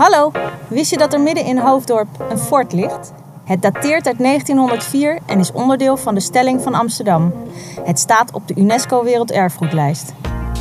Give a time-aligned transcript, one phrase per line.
[0.00, 0.30] Hallo,
[0.68, 3.12] wist je dat er midden in Hoofddorp een fort ligt?
[3.44, 7.32] Het dateert uit 1904 en is onderdeel van de Stelling van Amsterdam.
[7.80, 10.12] Het staat op de UNESCO Werelderfgoedlijst.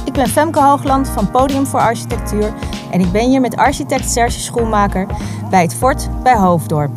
[0.06, 2.54] Ik ben Femke Hoogland van Podium voor Architectuur
[2.92, 5.08] en ik ben hier met architect Serge Schoenmaker
[5.50, 6.92] bij het fort bij Hoofddorp.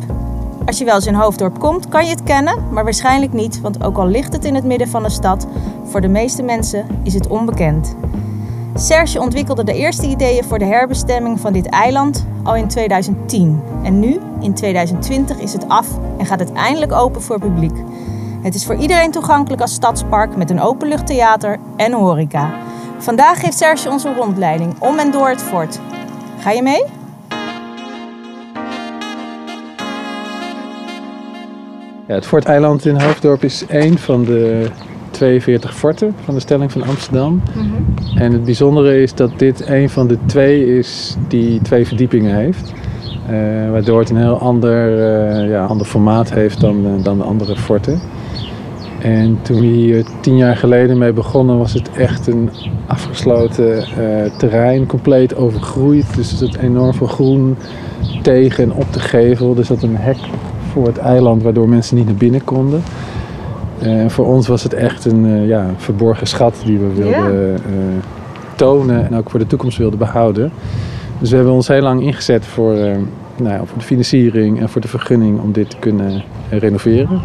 [0.65, 3.83] Als je wel eens in Hoofddorp komt, kan je het kennen, maar waarschijnlijk niet, want
[3.83, 5.47] ook al ligt het in het midden van de stad,
[5.83, 7.95] voor de meeste mensen is het onbekend.
[8.79, 13.61] Serge ontwikkelde de eerste ideeën voor de herbestemming van dit eiland al in 2010.
[13.83, 15.87] En nu, in 2020, is het af
[16.17, 17.77] en gaat het eindelijk open voor publiek.
[18.41, 22.53] Het is voor iedereen toegankelijk als stadspark met een openluchttheater en horeca.
[22.97, 25.79] Vandaag geeft Serge onze rondleiding om en door het fort.
[26.39, 26.83] Ga je mee?
[32.07, 34.69] Ja, het Fort Eiland in Hoofddorp is één van de
[35.19, 37.41] 42 forten van de Stelling van Amsterdam.
[38.15, 42.73] En het bijzondere is dat dit een van de twee is die twee verdiepingen heeft.
[43.27, 47.23] Eh, waardoor het een heel ander, eh, ja, ander formaat heeft dan, eh, dan de
[47.23, 47.99] andere forten.
[49.01, 52.49] En toen we hier tien jaar geleden mee begonnen, was het echt een
[52.87, 53.83] afgesloten
[54.37, 56.15] terrein, compleet overgroeid.
[56.15, 57.57] Dus er zat enorm veel groen
[58.21, 59.57] tegen en op de gevel.
[59.57, 60.17] Er zat een hek
[60.71, 62.81] voor het eiland, waardoor mensen niet naar binnen konden.
[63.81, 67.55] Eh, En voor ons was het echt een eh, ja, verborgen schat die we wilden
[67.55, 67.61] eh,
[68.55, 70.51] tonen en ook voor de toekomst wilden behouden.
[71.19, 72.73] Dus we hebben ons heel lang ingezet voor,
[73.37, 77.21] nou ja, voor de financiering en voor de vergunning om dit te kunnen renoveren.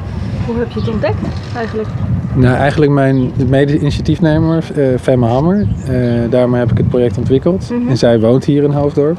[0.47, 1.17] Hoe heb je het ontdekt
[1.57, 1.89] eigenlijk?
[2.35, 5.67] Nou, eigenlijk mijn mede-initiatiefnemer, eh Femme Hammer.
[6.31, 7.73] daarmee heb ik het project ontwikkeld.
[7.89, 9.19] En zij woont hier in Hoofddorp.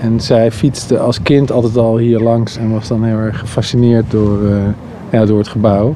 [0.00, 4.10] En zij fietste als kind altijd al hier langs en was dan heel erg gefascineerd
[4.10, 4.38] door,
[5.10, 5.94] ja, door het gebouw.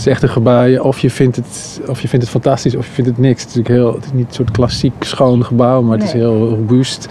[0.00, 2.86] Het is echt een gebouw, of je, vindt het, of je vindt het fantastisch of
[2.86, 3.42] je vindt het niks.
[3.42, 6.12] Het is, natuurlijk heel, het is niet een soort klassiek schoon gebouw, maar het is
[6.12, 7.08] heel robuust.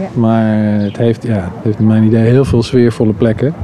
[0.00, 0.20] Ja.
[0.20, 3.54] Maar het heeft, ja, het heeft in mijn idee heel veel sfeervolle plekken.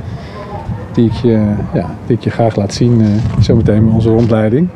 [0.93, 3.07] Die ik je, ja, die ik je graag laat zien eh,
[3.41, 4.69] zometeen met onze rondleiding.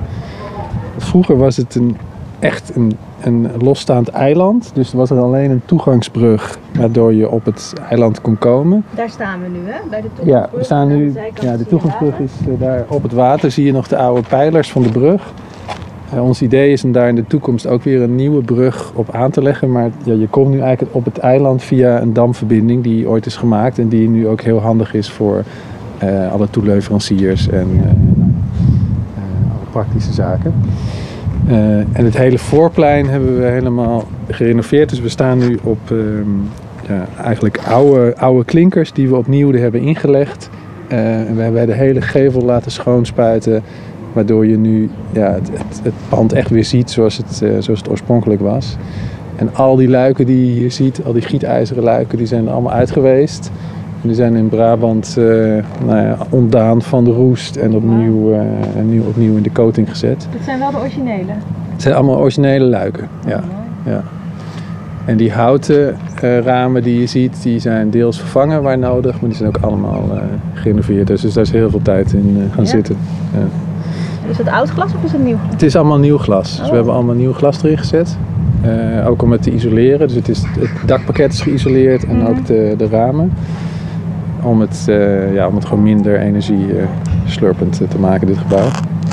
[0.97, 1.97] Vroeger was het een,
[2.39, 4.70] echt een, een losstaand eiland.
[4.75, 8.85] Dus er was er alleen een toegangsbrug waardoor je op het eiland kon komen.
[8.95, 9.79] Daar staan we nu, hè?
[9.91, 11.13] Bij de Ja, we staan nu.
[11.41, 13.51] Ja, de toegangsbrug is eh, daar op het water.
[13.51, 15.33] Zie je nog de oude pijlers van de brug.
[16.13, 19.14] Eh, ons idee is om daar in de toekomst ook weer een nieuwe brug op
[19.14, 19.73] aan te leggen.
[19.73, 23.36] Maar ja, je komt nu eigenlijk op het eiland via een damverbinding die ooit is
[23.36, 23.79] gemaakt.
[23.79, 25.42] En die nu ook heel handig is voor
[25.98, 27.69] eh, alle toeleveranciers en
[29.48, 30.55] alle praktische zaken.
[31.50, 34.88] Eh, en het hele voorplein hebben we helemaal gerenoveerd.
[34.88, 36.30] Dus we staan nu op ehm,
[36.88, 40.50] ja, eigenlijk oude, oude klinkers die we opnieuw hebben ingelegd.
[40.88, 40.98] Eh,
[41.34, 43.62] we hebben de hele gevel laten schoonspuiten.
[44.12, 47.80] Waardoor je nu ja, het, het, het pand echt weer ziet zoals het, eh, zoals
[47.80, 48.77] het oorspronkelijk was.
[49.36, 52.52] En al die luiken die je hier ziet, al die gietijzeren luiken, die zijn er
[52.52, 53.50] allemaal uit geweest.
[54.02, 55.24] Die zijn in Brabant eh,
[55.86, 58.38] nou ja, ontdaan van de roest en opnieuw, eh,
[58.77, 60.28] en nu opnieuw in de coating gezet.
[60.33, 61.33] Dit zijn wel de originele.
[61.72, 63.08] Het zijn allemaal originele luiken.
[63.27, 63.40] Ja,
[63.86, 64.02] ja.
[65.05, 69.28] En die houten eh, ramen die je ziet, die zijn deels vervangen waar nodig, maar
[69.30, 70.18] die zijn ook allemaal eh
[70.55, 71.06] gerenoveerd.
[71.06, 72.70] Dus, dus daar is heel veel tijd in eh, gaan Ja.
[72.70, 72.96] zitten.
[73.32, 73.38] Ja.
[74.30, 75.36] Is het oud glas of is het nieuw?
[75.50, 76.50] Het is allemaal nieuw glas.
[76.50, 76.68] Dus Oh.
[76.70, 78.17] we hebben allemaal nieuw glas erin gezet.
[78.62, 80.06] Eh, ook om het te isoleren.
[80.06, 82.27] Dus het, is, het dakpakket is geïsoleerd en Mhm.
[82.27, 83.32] ook de, de ramen.
[84.42, 86.84] Om het, eh, ja, om het gewoon minder energie eh,
[87.27, 88.68] slurpend eh, te maken, dit gebouw.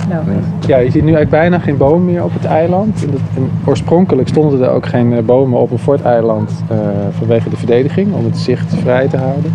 [0.09, 0.23] Nou,
[0.67, 3.03] Ja, je ziet nu eigenlijk bijna geen bomen meer op het eiland.
[3.05, 6.63] En dat- en oorspronkelijk stonden er ook geen bomen op een forteiland
[7.11, 9.53] vanwege de verdediging, om het zicht vrij te houden.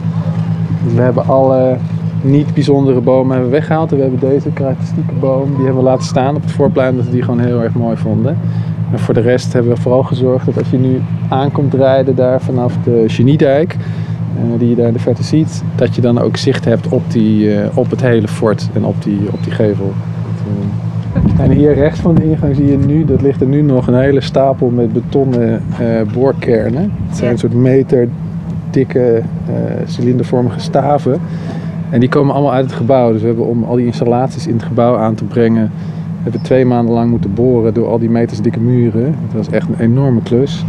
[0.84, 1.76] Dus we hebben alle
[2.22, 3.90] niet bijzondere bomen hebben we weggehaald.
[3.90, 7.04] En we hebben deze karakteristieke boom, die hebben we laten staan op het voorplein, omdat
[7.06, 8.38] we die gewoon heel erg mooi vonden.
[8.92, 12.40] En voor de rest hebben we vooral gezorgd dat als je nu aankomt rijden daar
[12.40, 13.76] vanaf de Geniedijk,
[14.58, 17.54] die je daar in de verte ziet, dat je dan ook zicht hebt op, die,
[17.54, 19.92] eh, op het hele fort en op die, op die gevel.
[20.22, 23.62] Dat, eh, En hier rechts van de ingang zie je nu, dat ligt er nu
[23.62, 26.92] nog een hele stapel met betonnen eh, boorkernen.
[27.08, 28.08] Het zijn een soort meter
[28.70, 29.54] dikke eh,
[29.86, 31.20] cilindervormige staven.
[31.90, 33.12] En die komen allemaal uit het gebouw.
[33.12, 35.70] Dus we hebben om al die installaties in het gebouw aan te brengen,
[36.16, 39.04] we hebben twee maanden lang moeten boren door al die meters dikke muren.
[39.04, 40.64] Het was echt een enorme klus.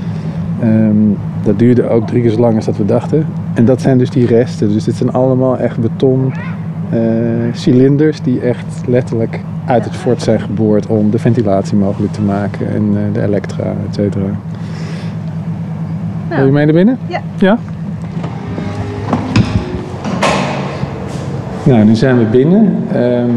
[0.64, 0.96] Ehm,
[1.44, 3.26] dat duurde ook drie keer zo lang als dat we dachten.
[3.54, 4.70] En dat zijn dus die resten.
[4.70, 6.34] Dus dit zijn allemaal echt beton
[6.90, 7.00] eh,
[7.54, 12.68] cilinders die echt letterlijk uit het fort zijn geboord om de ventilatie mogelijk te maken
[12.68, 14.26] en eh, de elektra, et cetera.
[16.30, 16.98] Wil je mee naar binnen?
[17.08, 17.22] Ja.
[17.38, 17.58] Ja?
[21.64, 22.76] Nou, nu zijn we binnen.
[22.92, 23.30] Ehm,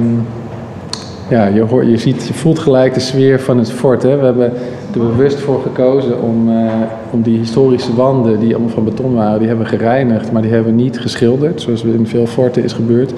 [1.28, 4.02] ja, je, hoort, je, ziet, je voelt gelijk de sfeer van het fort.
[4.02, 4.16] Hè?
[4.16, 4.52] We hebben
[4.96, 6.72] er bewust voor gekozen om, uh,
[7.10, 10.74] om die historische wanden, die allemaal van beton waren, die hebben gereinigd, maar die hebben
[10.74, 13.12] niet geschilderd, zoals in veel forten is gebeurd,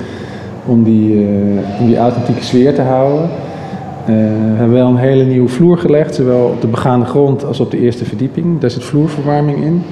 [0.66, 3.22] om die, uh, om die authentieke sfeer te houden.
[3.22, 7.60] Uh, we hebben wel een hele nieuwe vloer gelegd, zowel op de begaande grond als
[7.60, 8.60] op de eerste verdieping.
[8.60, 9.82] Daar zit vloerverwarming in.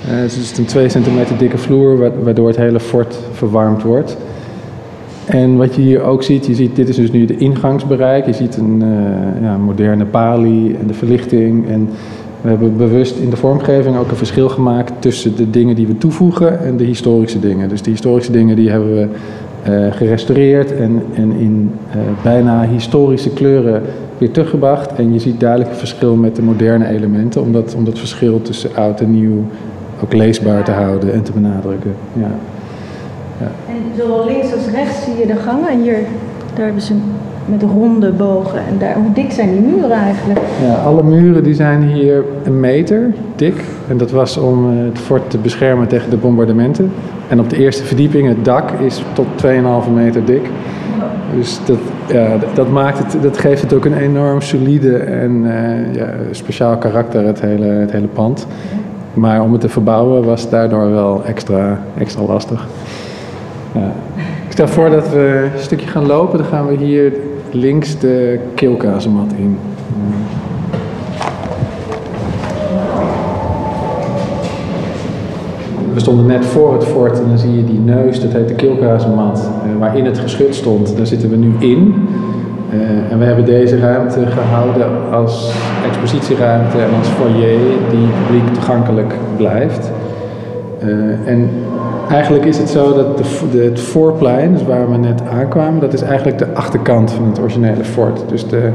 [0.00, 4.16] het is een 2 centimeter dikke vloer, waardoor het hele fort verwarmd wordt.
[5.32, 8.26] En wat je hier ook ziet, je ziet, dit is dus nu de ingangsbereik.
[8.26, 11.68] Je ziet een uh, ja, moderne pali en de verlichting.
[11.68, 11.88] En
[12.40, 15.98] we hebben bewust in de vormgeving ook een verschil gemaakt tussen de dingen die we
[15.98, 17.68] toevoegen en de historische dingen.
[17.68, 19.08] Dus de historische dingen die hebben we
[19.68, 23.82] uh, gerestaureerd en, en in uh, bijna historische kleuren
[24.18, 24.94] weer teruggebracht.
[24.94, 28.42] En je ziet duidelijk een verschil met de moderne elementen, om dat, om dat verschil
[28.42, 29.44] tussen oud en nieuw
[30.02, 31.94] ook leesbaar te houden en te benadrukken.
[32.12, 32.30] Ja.
[33.68, 35.68] En zowel links als rechts zie je de gangen.
[35.68, 35.98] En hier,
[36.54, 36.94] daar hebben ze
[37.44, 38.58] met ronde bogen.
[38.58, 40.40] En daar, hoe dik zijn die muren eigenlijk?
[40.62, 43.64] Ja, alle muren die zijn hier een meter dik.
[43.88, 46.92] En dat was om eh, het fort te beschermen tegen de bombardementen.
[47.28, 49.26] En op de eerste verdieping, het dak, is tot
[49.86, 50.42] 2,5 meter dik.
[51.34, 51.78] Dus dat,
[52.08, 56.76] ja, dat, maakt het, dat geeft het ook een enorm solide en uh, ja, speciaal
[56.76, 58.46] karakter, het hele, het hele pand.
[59.14, 62.66] Maar om het te verbouwen was daardoor wel extra, extra lastig.
[64.46, 66.38] Ik stel voor dat we een stukje gaan lopen.
[66.38, 67.12] Dan gaan we hier
[67.50, 69.58] links de keelkazemat in.
[75.94, 78.54] We stonden net voor het fort en dan zie je die neus, dat heet de
[78.54, 80.96] keelkazemat, eh, waarin het geschut stond.
[80.96, 82.08] Daar zitten we nu in.
[82.74, 85.52] Uh, en we hebben deze ruimte gehouden als
[85.86, 87.58] expositieruimte en als foyer
[87.90, 89.90] die publiek toegankelijk blijft.
[90.84, 91.50] Uh, en
[92.12, 93.18] Eigenlijk is het zo dat
[93.52, 97.40] de, het voorplein, dus waar we net aankwamen, dat is eigenlijk de achterkant van het
[97.40, 98.24] originele fort.
[98.28, 98.70] Dus de,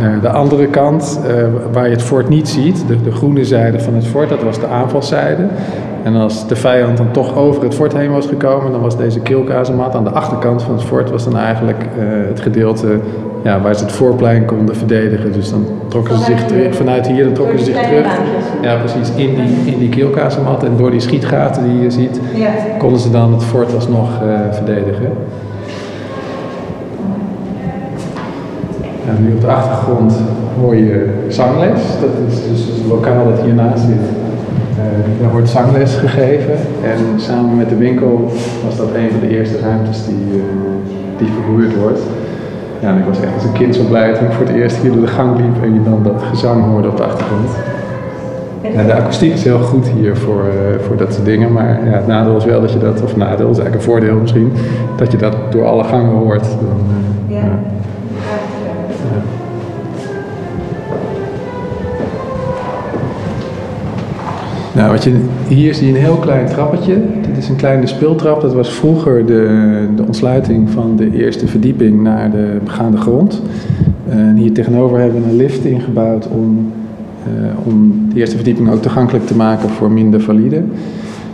[0.00, 3.94] uh, de andere kant, uh, waar je het fort niet ziet, de, groene zijde van
[3.94, 5.46] het fort, dat was de aanvalszijde.
[6.02, 9.20] En als de vijand dan toch over het fort heen was gekomen, dan was deze
[9.20, 12.98] keelkazemat aan de achterkant van het fort was dan eigenlijk uh, het gedeelte
[13.46, 15.32] ja, waar ze het voorplein konden verdedigen.
[15.32, 18.06] Dus dan trokken ze zich terug, vanuit hier dan trokken ze zich terug.
[18.62, 20.64] Ja, precies, in die, in die keelkazemat.
[20.64, 22.20] En door die schietgaten die je ziet,
[22.78, 25.10] konden ze dan het fort alsnog uh, verdedigen.
[29.08, 30.14] En nu op de achtergrond
[30.60, 31.80] hoor je zangles.
[32.00, 33.90] Dat is dus het lokaal dat hiernaast zit.
[33.90, 36.54] Uh, daar wordt zangles gegeven.
[36.84, 38.30] En samen met de winkel
[38.64, 40.42] was dat een van de eerste ruimtes die, uh,
[41.18, 42.00] die verhuurd wordt.
[42.80, 44.76] Ja, en ik was echt als een kind zo blij toen ik voor het eerst
[44.76, 47.50] hier door de gang liep en je dan dat gezang hoorde op de achtergrond.
[48.74, 51.90] Ja, de akoestiek is heel goed hier voor, uh, voor dat soort dingen, maar ja,
[51.90, 54.52] het nadeel is wel dat je dat, of nadeel is eigenlijk een voordeel misschien,
[54.96, 56.44] dat je dat door alle gangen hoort.
[56.44, 56.80] Dan,
[57.28, 57.44] uh, ja.
[57.44, 57.58] ja.
[64.76, 66.94] Nou, wat je, hier zie je een heel klein trappetje.
[67.26, 68.40] Dit is een kleine speeltrap.
[68.40, 73.42] Dat was vroeger de, de ontsluiting van de eerste verdieping naar de begaande grond.
[74.08, 76.72] En hier tegenover hebben we een lift ingebouwd om,
[77.40, 80.62] uh, om de eerste verdieping ook toegankelijk te maken voor minder valide.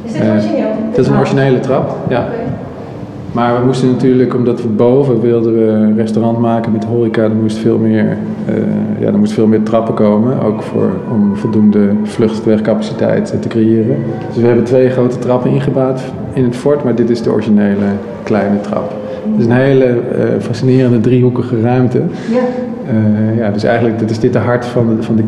[0.04, 0.58] Is dit origineel?
[0.58, 2.28] Uh, dat is een originele trap, ja.
[3.32, 7.34] Maar we moesten natuurlijk, omdat we boven wilden we een restaurant maken met horeca, er
[7.34, 8.16] moest veel meer,
[8.48, 8.54] uh,
[9.00, 10.42] ja, er moest veel meer trappen komen.
[10.42, 13.96] Ook voor, om voldoende vluchtwegcapaciteit te creëren.
[14.26, 16.00] Dus we hebben twee grote trappen ingebouwd
[16.32, 17.86] in het fort, maar dit is de originele
[18.22, 18.92] kleine trap.
[19.30, 19.98] Het is een hele uh,
[20.38, 22.02] fascinerende driehoekige ruimte.
[22.30, 22.40] Ja.
[22.92, 25.22] Uh, ja, dus eigenlijk dit is dit de hart van de, van de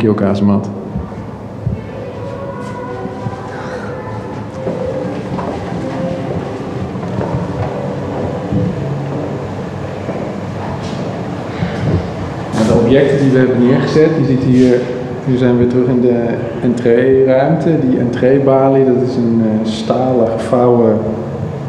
[12.94, 14.10] objecten die we hebben neergezet.
[14.18, 14.80] Je ziet hier,
[15.24, 16.24] nu zijn we terug in de
[16.62, 17.70] entreeruimte.
[17.88, 20.98] Die entreebalie, dat is een uh, stalen gevouwen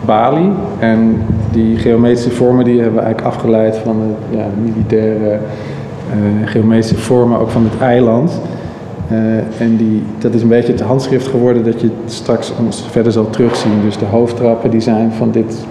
[0.06, 0.52] balie.
[0.80, 6.98] En die geometrische vormen die hebben we eigenlijk afgeleid van de ja, militaire uh, geometrische
[6.98, 8.42] vormen, ook van het eiland.
[9.12, 13.12] Uh, en die, dat is een beetje het handschrift geworden dat je straks ons verder
[13.12, 13.82] zal terugzien.
[13.84, 15.66] Dus de hoofdtrappen die zijn van dit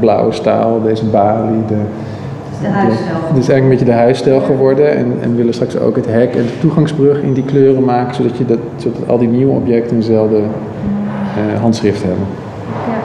[0.00, 1.80] blauwe staal, deze balie, de,
[2.60, 3.16] de huisstijl.
[3.28, 4.96] Het is eigenlijk een beetje de huisstijl geworden.
[4.96, 8.14] En, en we willen straks ook het hek en de toegangsbrug in die kleuren maken,
[8.14, 12.26] zodat, je dat, zodat al die nieuwe objecten eenzelfde uh, handschrift hebben.
[12.88, 12.98] Ja.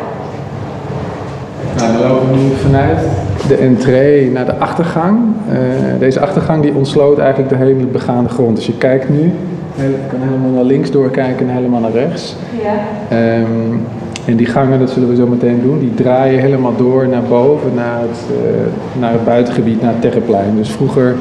[1.85, 2.99] Nou, dan lopen we nu vanuit
[3.47, 5.19] de entree naar de achtergang.
[5.49, 5.55] Uh,
[5.99, 8.55] deze achtergang die ontsloot eigenlijk de hele begaande grond.
[8.55, 9.31] Dus je kijkt nu,
[9.75, 12.35] je kan helemaal naar links doorkijken en helemaal naar rechts.
[12.61, 13.37] Ja.
[13.37, 13.81] Um,
[14.25, 17.73] en die gangen, dat zullen we zo meteen doen, die draaien helemaal door naar boven,
[17.75, 20.55] naar het, uh, naar het buitengebied, naar het Terreplein.
[20.55, 21.15] Dus vroeger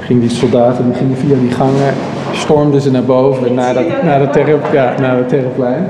[0.00, 1.94] gingen die soldaten die gingen via die gangen,
[2.32, 5.86] stormden ze naar boven, naar, dat, naar, terre, ja, naar het terreplein.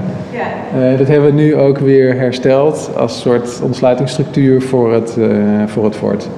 [0.78, 5.28] Uh, dat hebben we nu ook weer hersteld als soort ontsluitingsstructuur voor het, uh,
[5.66, 6.28] voor het fort.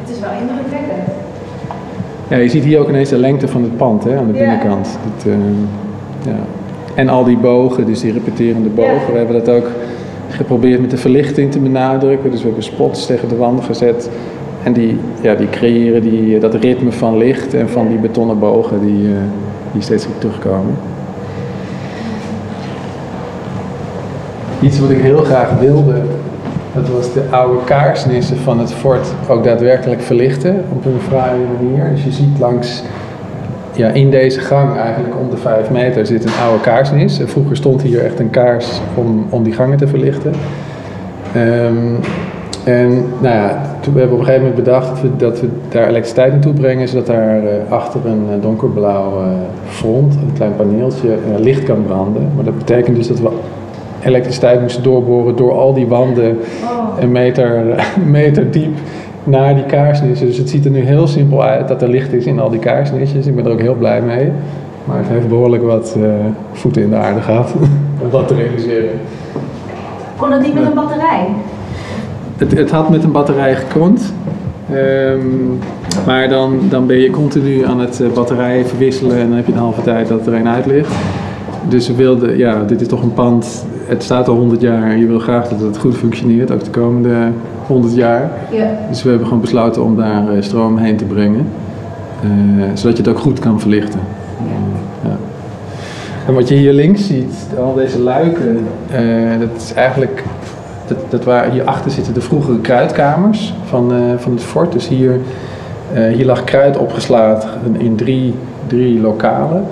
[0.00, 1.14] Het is wel indrukwekkend.
[2.28, 4.98] Ja, je ziet hier ook ineens de lengte van het pand hè, aan de binnenkant.
[5.16, 5.32] Dat,
[6.24, 6.59] ja.
[7.00, 9.12] En al die bogen, dus die repeterende bogen.
[9.12, 9.66] We hebben dat ook
[10.28, 12.30] geprobeerd met de verlichting te benadrukken.
[12.30, 14.10] Dus we hebben spots tegen de wanden gezet.
[14.62, 18.80] En die, ja, die creëren die, dat ritme van licht en van die betonnen bogen
[18.80, 19.16] die, uh,
[19.72, 20.74] die steeds weer terugkomen.
[24.62, 26.02] Iets wat ik heel graag wilde,
[26.74, 31.90] dat was de oude kaarsnissen van het fort ook daadwerkelijk verlichten op een fraaie manier.
[31.94, 32.82] Dus je ziet langs
[33.72, 37.20] ja, in deze gang, eigenlijk om de vijf meter, zit een oude kaarsnis.
[37.24, 40.32] Vroeger stond hier echt een kaars om, om die gangen te verlichten.
[41.36, 41.98] Um,
[42.64, 45.48] en nou ja, toen we hebben op een gegeven moment bedacht dat we, dat we
[45.68, 49.26] daar elektriciteit naartoe brengen, zodat daar uh, achter een uh, donkerblauw uh,
[49.66, 52.28] front, een klein paneeltje, licht kan branden.
[52.34, 53.28] Maar dat betekent dus dat we
[54.04, 56.38] elektriciteit moesten doorboren door al die wanden
[57.00, 57.64] een meter,
[58.06, 58.78] meter diep
[59.24, 60.26] naar die kaarsnissen.
[60.26, 62.58] Dus het ziet er nu heel simpel uit dat er licht is in al die
[62.58, 63.26] kaarsnisjes.
[63.26, 64.32] Ik ben er ook heel blij mee.
[64.84, 66.04] Maar het heeft behoorlijk wat uh,
[66.52, 67.52] voeten in de aarde gehad
[68.02, 68.90] om dat te realiseren.
[70.16, 71.26] Kon het niet met een batterij?
[72.36, 74.12] Het, het had met een batterij gekund.
[74.72, 75.58] Um,
[76.06, 79.52] maar dan, dan ben je continu aan het uh, batterijen verwisselen en dan heb je
[79.52, 80.94] een halve tijd dat er een uit ligt.
[81.68, 84.98] Dus we wilden, ja, dit is toch een pand, het staat al 100 jaar en
[84.98, 87.14] je wil graag dat het goed functioneert, ook de komende
[87.66, 88.30] 100 jaar.
[88.50, 88.78] Ja.
[88.88, 91.46] Dus we hebben gewoon besloten om daar uh, stroom heen te brengen,
[92.24, 94.00] uh, zodat je het ook goed kan verlichten.
[94.38, 95.08] Ja.
[95.08, 95.16] ja.
[96.26, 98.58] En wat je hier links ziet, al deze luiken,
[99.38, 100.24] dat is eigenlijk
[100.86, 104.72] dat, dat waar, hierachter zitten de vroegere kruidkamers van, uh, van het fort.
[104.72, 105.20] Dus hier,
[105.94, 108.34] uh, hier lag kruid opgeslagen in drie,
[108.66, 109.64] drie lokalen.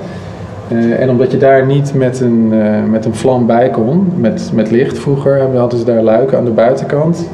[0.73, 2.53] Uh, en omdat je daar niet met een,
[2.91, 6.51] met een vlam bij kon, met, met licht vroeger, hadden ze daar luiken aan de
[6.51, 7.29] buitenkant.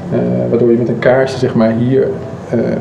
[0.51, 2.09] waardoor je met een kaarsje zeg maar, hier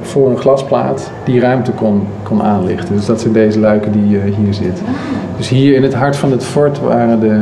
[0.01, 2.95] voor een glasplaat die ruimte kon, kon aanlichten.
[2.95, 4.86] Dus dat zijn deze luiken die hier zitten.
[5.38, 7.39] Dus hier in het hart van het fort waren de,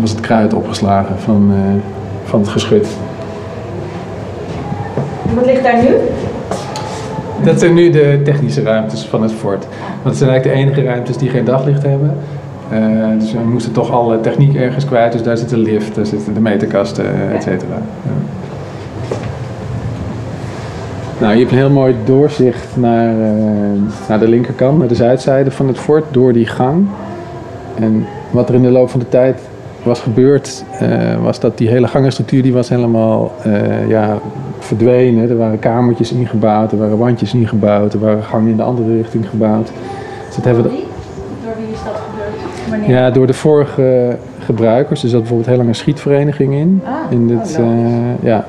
[0.00, 1.52] was het kruid opgeslagen van,
[2.24, 2.88] van het geschut.
[5.34, 5.88] Wat ligt daar nu?
[7.44, 9.66] Dat zijn nu de technische ruimtes van het fort.
[10.02, 12.16] Dat zijn eigenlijk de enige ruimtes die geen daglicht hebben.
[12.72, 15.12] Uh, dus we moesten toch alle techniek ergens kwijt.
[15.12, 17.78] Dus daar zit de lift, daar zitten de meterkasten, et cetera.
[21.18, 23.26] Nou, je hebt een heel mooi doorzicht naar, uh,
[24.08, 26.86] naar de linkerkant, naar de zuidzijde van het fort, door die gang.
[27.74, 29.40] En wat er in de loop van de tijd
[29.84, 34.18] was gebeurd, uh, was dat die hele gangenstructuur die was helemaal uh, ja,
[34.58, 35.30] verdwenen.
[35.30, 39.28] Er waren kamertjes ingebouwd, er waren wandjes ingebouwd, er waren gangen in de andere richting
[39.28, 39.70] gebouwd.
[40.26, 40.84] Dus dat hebben door wie?
[41.44, 42.70] Door wie is dat gebeurd?
[42.70, 42.90] Wanneer?
[42.90, 45.02] Ja, door de vorige gebruikers.
[45.02, 46.82] Er zat bijvoorbeeld heel lang een schietvereniging in.
[46.84, 47.66] Ah, in dit, uh,
[48.22, 48.44] ja.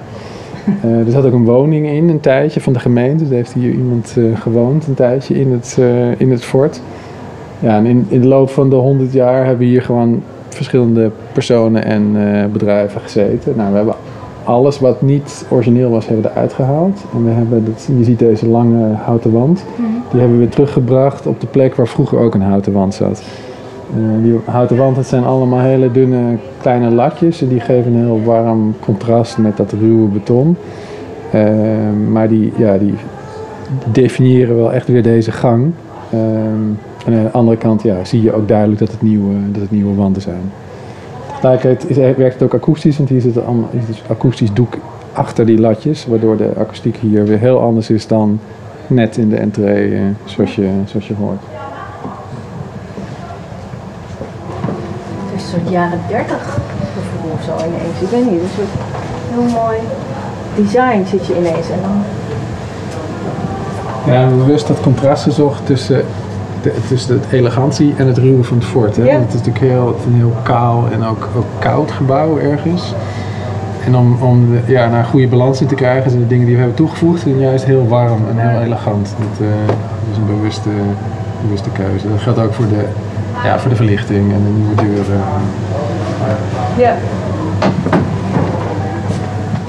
[1.05, 3.23] er zat ook een woning in, een tijdje, van de gemeente.
[3.23, 5.79] Dus heeft hier iemand gewoond, een tijdje, in het,
[6.17, 6.81] in het fort.
[7.59, 11.11] Ja, en in, in de loop van de honderd jaar hebben we hier gewoon verschillende
[11.31, 13.53] personen en uh, bedrijven gezeten.
[13.55, 13.95] Nou, we hebben
[14.43, 17.03] alles wat niet origineel was, hebben we eruit gehaald.
[17.13, 19.85] En we hebben, dat, je ziet deze lange houten wand, -hmm.
[20.11, 23.23] die hebben we weer teruggebracht op de plek waar vroeger ook een houten wand zat.
[23.97, 27.41] Uh, die houten wand, dat zijn allemaal hele dunne kleine lakjes.
[27.41, 30.57] En die geven een heel warm contrast met dat ruwe beton.
[31.35, 31.41] Uh,
[32.11, 32.93] maar die, ja, die
[33.91, 35.71] definiëren wel echt weer deze gang.
[37.05, 39.71] En aan de andere kant ja, zie je ook duidelijk dat het nieuwe, dat het
[39.71, 40.51] nieuwe wanden zijn.
[41.33, 44.77] Tegelijkertijd is, werkt het ook akoestisch, want hier zit een dus akoestisch doek
[45.13, 48.39] achter die latjes, waardoor de akoestiek hier weer heel anders is dan
[48.87, 51.39] net in de entree, eh, zoals, je, zoals je hoort.
[55.25, 56.59] Het is een soort jaren 30
[56.93, 58.01] gevoel of zo ineens.
[58.01, 58.67] Ik weet niet, een soort
[59.33, 59.77] heel mooi
[60.55, 62.03] design zit je ineens en dan...
[64.05, 66.05] Ja, we hebben bewust dat contrast gezocht tussen
[66.87, 68.95] tussen de elegantie en het ruwe van het fort.
[68.95, 69.03] Hè?
[69.03, 69.19] Ja.
[69.19, 72.93] Het is natuurlijk heel, een heel kaal en ook, ook koud gebouw ergens.
[73.85, 76.45] En om, om de, ja, naar een goede balans in te krijgen zijn de dingen
[76.45, 79.15] die we hebben toegevoegd zijn juist heel warm en heel elegant.
[79.19, 79.53] Dat, uh,
[80.11, 80.69] is een bewuste,
[81.41, 82.09] bewuste keuze.
[82.09, 82.85] Dat geldt ook voor de,
[83.43, 85.21] ja, voor de verlichting en de nieuwe deuren.
[86.77, 86.95] Ja.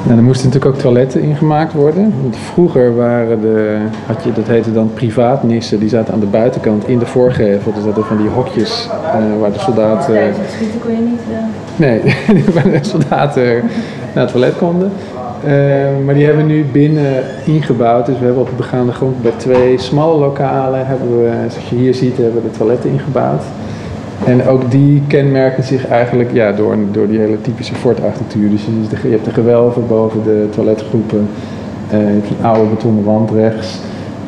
[0.07, 2.15] Nou, er moesten natuurlijk ook toiletten ingemaakt worden.
[2.23, 6.89] Want vroeger waren de, had je, dat heette dan privaatnissen, die zaten aan de buitenkant
[6.89, 7.73] in de voorgevel.
[7.73, 10.15] Dus dat er van die hokjes uh, waar de soldaten...
[10.15, 11.21] Ja, schieten kon je niet...
[11.31, 11.37] Uh...
[11.77, 12.01] Nee,
[12.55, 13.55] waar de soldaten
[14.15, 14.93] naar het toilet konden.
[16.05, 18.07] maar die hebben we nu binnen ingebouwd.
[18.07, 21.77] Dus we hebben op de begaande grond bij twee smalle lokalen, hebben we, zoals je
[21.77, 23.43] hier ziet, hebben we de toiletten ingebouwd.
[24.27, 28.51] En ook die kenmerken zich eigenlijk ja, door, door die hele typische Ford-architectuur.
[28.51, 31.29] Dus je, je hebt de gewelven boven de toiletgroepen,
[31.93, 33.79] uh, je hebt een oude betonnen wand rechts.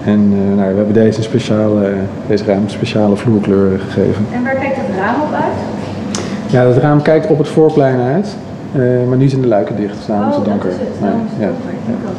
[0.05, 1.93] En uh, nou, we hebben deze, speciale,
[2.27, 4.27] deze ruimte speciale vloerkleuren gegeven.
[4.33, 5.59] En waar kijkt het raam op uit?
[6.47, 8.37] Ja, het raam kijkt op het voorplein uit.
[8.73, 10.71] Uh, maar nu zijn de luiken dicht, dus daarom oh, is het donker.
[10.71, 11.01] Dat is het.
[11.01, 11.47] Nee, ja.
[11.47, 12.11] ja.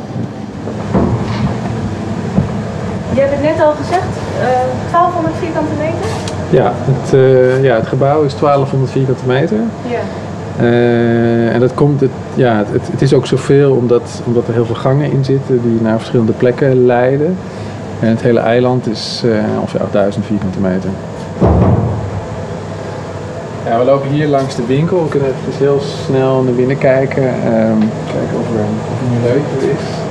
[3.14, 6.29] Je hebt het net al gezegd, uh, 1200 vierkante meter?
[6.50, 9.58] Ja het, uh, ja, het gebouw is 1200 vierkante meter.
[9.88, 10.00] Ja.
[10.62, 14.66] Uh, en dat komt, het, ja, het, het, is ook zoveel omdat, omdat er heel
[14.66, 17.38] veel gangen in zitten die naar verschillende plekken leiden.
[18.00, 20.90] En het hele eiland is uh, ongeveer 8000 vierkante meter.
[23.66, 25.04] Ja, we lopen hier langs de winkel.
[25.04, 27.24] We kunnen even heel snel naar binnen kijken.
[27.24, 27.80] Um,
[28.12, 30.09] kijken of er, of er een leuk is.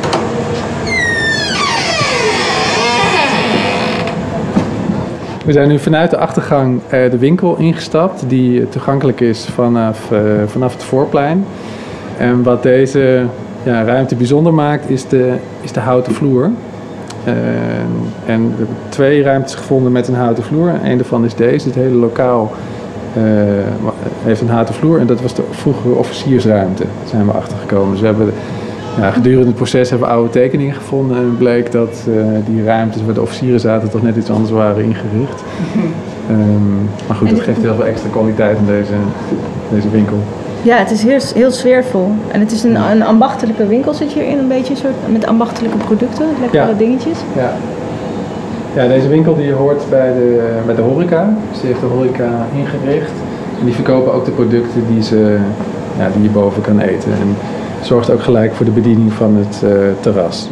[5.48, 10.20] We zijn nu vanuit de achtergang uh, de winkel ingestapt, die toegankelijk is vanaf, uh,
[10.46, 11.44] vanaf het voorplein.
[12.18, 13.22] En wat deze
[13.62, 16.50] ja, ruimte bijzonder maakt, is de, is de houten vloer.
[17.24, 20.72] En we hebben twee ruimtes gevonden met een houten vloer.
[20.84, 21.66] Een daarvan is deze.
[21.66, 22.52] Het hele lokaal
[24.22, 24.98] heeft een houten vloer.
[24.98, 26.82] En dat was de vroegere officiersruimte.
[26.82, 27.90] Daar zijn we achtergekomen.
[27.90, 28.32] Dus we hebben
[29.00, 33.04] ja, gedurende het proces hebben we oude tekeningen gevonden en bleek dat uh, die ruimtes
[33.04, 35.42] waar de officieren zaten toch net iets anders waren ingericht.
[36.30, 38.92] Um, maar goed, dat geeft heel veel extra kwaliteit in deze,
[39.74, 40.16] deze winkel.
[40.62, 42.12] Ja, het is heel, heel sfeervol.
[42.32, 46.26] En het is een, een ambachtelijke winkel zit hierin, een beetje soort, met ambachtelijke producten,
[46.40, 46.78] lekkere ja.
[46.78, 47.18] dingetjes.
[47.36, 47.52] Ja.
[48.74, 51.34] ja, deze winkel die hoort bij de, bij de horeca.
[51.50, 53.12] Dus die heeft de horeca ingericht.
[53.58, 55.36] En die verkopen ook de producten die, ze,
[55.98, 57.12] ja, die je boven kan eten.
[57.12, 57.36] En,
[57.88, 60.48] zorgt ook gelijk voor de bediening van het uh, terras.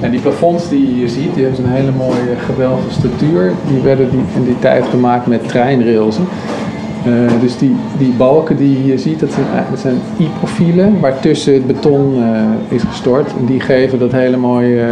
[0.00, 3.52] En die plafonds die je ziet, die hebben een hele mooie geweldige structuur.
[3.68, 6.18] Die werden in die tijd gemaakt met treinrails.
[6.18, 11.54] Uh, dus die, die balken die je hier ziet, dat zijn, dat zijn I-profielen waartussen
[11.54, 13.30] het beton uh, is gestort.
[13.38, 14.84] En die geven dat hele mooie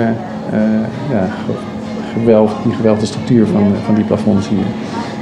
[1.11, 1.29] ja,
[2.13, 4.67] gewelf, die gewelfde structuur van, van die plafonds hier.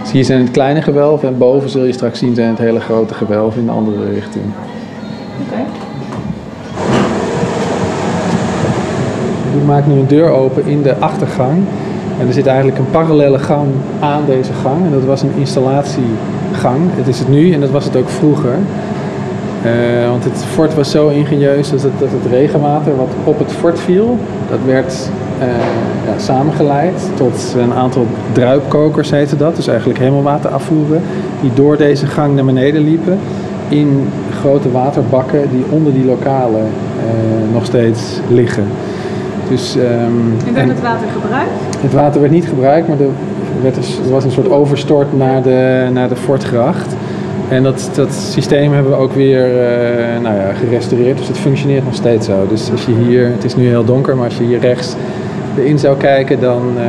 [0.02, 2.80] Dus hier zijn het kleine gewelven en boven zul je straks zien zijn het hele
[2.80, 4.44] grote gewelven in de andere richting.
[4.44, 5.52] Oké.
[5.52, 5.64] Okay.
[9.56, 11.58] Ik maak nu een deur open in de achtergang.
[12.20, 13.68] En er zit eigenlijk een parallele gang
[14.00, 14.84] aan deze gang.
[14.84, 16.80] En dat was een installatiegang.
[16.90, 18.54] Het is het nu en dat was het ook vroeger.
[19.64, 23.52] Uh, want het fort was zo ingenieus dat het, dat het regenwater wat op het
[23.52, 24.18] fort viel,
[24.50, 25.10] dat werd
[26.06, 29.56] ja, samengeleid tot een aantal druipkokers heette dat.
[29.56, 31.02] Dus eigenlijk hemelwater afvoeren.
[31.40, 33.18] Die door deze gang naar beneden liepen.
[33.68, 34.08] In
[34.40, 38.64] grote waterbakken die onder die lokalen uh, nog steeds liggen.
[39.48, 39.82] Dus, um,
[40.46, 41.50] en werd het water gebruikt?
[41.80, 43.06] Het water werd niet gebruikt, maar er,
[43.62, 46.94] werd dus, er was een soort overstort naar de, naar de Fortgracht.
[47.48, 51.84] En dat, dat systeem hebben we ook weer uh, nou ja, gerestaureerd, dus het functioneert
[51.84, 52.46] nog steeds zo.
[52.48, 54.94] Dus als je hier, het is nu heel donker, maar als je hier rechts
[55.58, 56.82] erin zou kijken, dan, uh,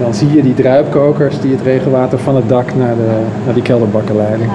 [0.00, 3.62] dan zie je die druipkokers die het regenwater van het dak naar, de, naar die
[3.62, 4.46] kelderbakken leiden.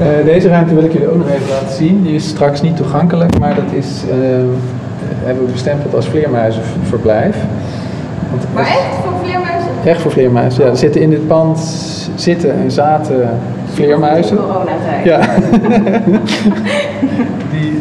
[0.00, 2.02] Uh, deze ruimte wil ik jullie ook nog even laten zien.
[2.02, 4.14] Die is straks niet toegankelijk, maar dat is, uh,
[5.24, 7.36] hebben we bestempeld als vleermuizenverblijf.
[8.30, 9.70] Want maar echt voor vleermuizen?
[9.84, 10.70] Echt voor vleermuizen, ja.
[10.70, 11.58] Er zitten in dit pand
[12.14, 13.28] zitten en zaten
[13.72, 14.36] vleermuizen.
[14.36, 15.04] Coronatijd.
[15.04, 15.20] Ja.
[17.50, 17.72] die,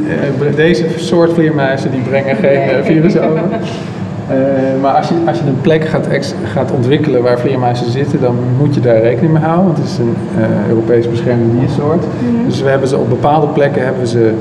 [0.49, 2.83] uh, deze soort vleermuizen die brengen geen nee.
[2.83, 3.41] virus over.
[3.41, 4.35] Uh,
[4.81, 8.35] maar als je, als je een plek gaat, ex, gaat ontwikkelen waar vleermuizen zitten, dan
[8.57, 9.65] moet je daar rekening mee houden.
[9.65, 12.03] Want het is een uh, Europees beschermde diersoort.
[12.03, 12.45] Mm -hmm.
[12.45, 14.31] Dus we hebben ze op bepaalde plekken hebben ze,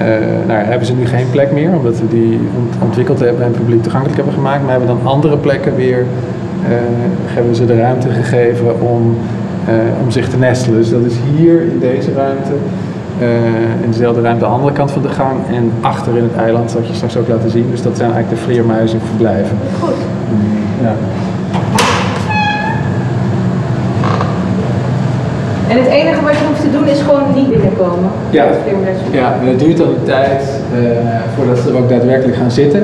[0.00, 0.06] uh,
[0.46, 3.82] nou, hebben ze nu geen plek meer, omdat we die ont ontwikkeld hebben en publiek
[3.82, 4.62] toegankelijk hebben gemaakt.
[4.62, 6.04] Maar hebben dan andere plekken weer,
[7.26, 9.16] hebben ze de ruimte gegeven om,
[10.02, 10.78] om zich te nestelen.
[10.78, 12.52] Dus dat is hier in deze ruimte.
[13.22, 16.36] Uh, in dezelfde ruimte aan de andere kant van de gang en achter in het
[16.36, 17.70] eiland, zal ik je straks ook laten zien.
[17.70, 19.56] Dus dat zijn eigenlijk de vleermuizen verblijven.
[19.80, 19.94] Goed.
[20.82, 20.94] Ja.
[25.68, 28.10] En het enige wat je hoeft te doen is gewoon niet binnenkomen.
[28.30, 28.46] Ja,
[29.10, 30.42] ja en het duurt dan een tijd
[30.74, 30.88] uh,
[31.36, 32.82] voordat ze er ook daadwerkelijk gaan zitten.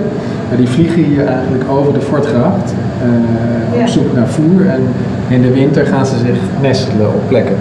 [0.49, 3.83] Maar die vliegen hier eigenlijk over de Fortgracht uh, ja.
[3.83, 4.66] op zoek naar voer.
[4.66, 4.83] En
[5.29, 7.57] in de winter gaan ze zich nestelen op plekken.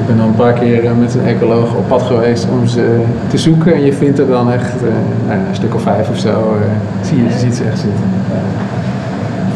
[0.00, 3.00] Ik ben al een paar keer eh, met een ecoloog op pad geweest om ze
[3.28, 3.74] te zoeken.
[3.74, 4.88] En je vindt er dan echt uh,
[5.26, 6.56] nou, een stuk of vijf of zo.
[7.02, 8.04] Zie je, je ziet ze echt zitten.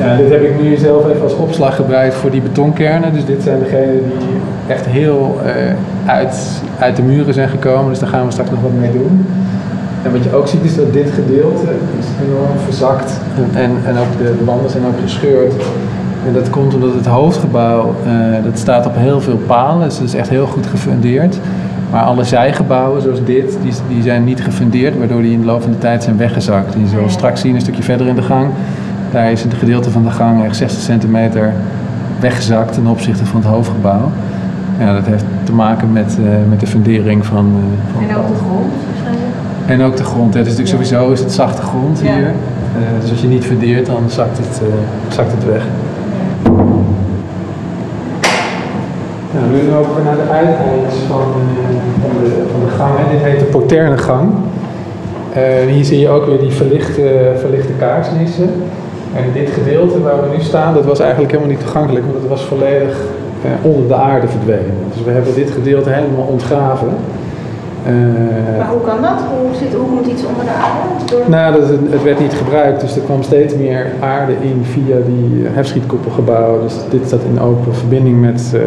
[0.01, 3.13] Ja, dit heb ik nu zelf even als opslag gebruikt voor die betonkernen.
[3.13, 4.29] Dus dit zijn degenen die
[4.67, 5.41] echt heel
[6.07, 7.91] uit, uit de muren zijn gekomen.
[7.91, 9.27] Dus daar gaan we straks nog wat mee doen.
[10.05, 11.67] En wat je ook ziet is dat dit gedeelte
[11.99, 13.13] is enorm verzakt.
[13.55, 15.55] En, en ook de, de, wanden zijn ook gescheurd.
[16.27, 17.95] En dat komt omdat het hoofdgebouw,
[18.45, 19.89] dat staat op heel veel palen.
[19.89, 21.39] Dus het is echt heel goed gefundeerd.
[21.91, 25.63] Maar alle zijgebouwen zoals dit, die, die zijn niet gefundeerd, waardoor die in de loop
[25.63, 26.75] van de tijd zijn weggezakt.
[26.75, 28.51] En je zult straks zien, een stukje verder in de gang,
[29.13, 31.53] daar is het gedeelte van de gang echt 60 centimeter
[32.21, 34.11] weggezakt ten opzichte van het hoofdgebouw.
[34.79, 38.03] Ja, dat heeft te maken met, uh, met de fundering van, uh, van...
[38.09, 38.73] En ook de grond?
[39.67, 40.35] En ook de grond.
[40.35, 42.11] Ja, dus natuurlijk sowieso is het zachte grond hier.
[42.11, 44.61] Uh, dus als je niet fundeert, dan zakt het,
[45.09, 45.63] zakt het weg.
[49.35, 51.27] Nou, nu lopen we naar de uiteind van,
[52.03, 52.31] van, de,
[52.65, 53.11] de gang.
[53.11, 54.31] Dit heet de poterne gang.
[55.37, 58.51] Uh, hier zie je ook weer die verlichte, verlichte kaarsnissen.
[59.15, 62.29] En dit gedeelte waar we nu staan, dat was eigenlijk helemaal niet toegankelijk, want het
[62.29, 62.97] was volledig
[63.45, 64.77] uh, onder de aarde verdwenen.
[64.93, 66.89] Dus we hebben dit gedeelte helemaal ontgraven.
[67.89, 69.19] Uh, maar hoe kan dat?
[69.31, 71.11] Hoe, zit, hoe moet iets onder de aarde?
[71.11, 71.23] Door...
[71.29, 75.47] Nou, dat, het werd niet gebruikt, dus er kwam steeds meer aarde in via die
[75.47, 76.61] hefschietkoepelgebouwen.
[76.63, 78.61] Dus dit staat in open verbinding met, uh,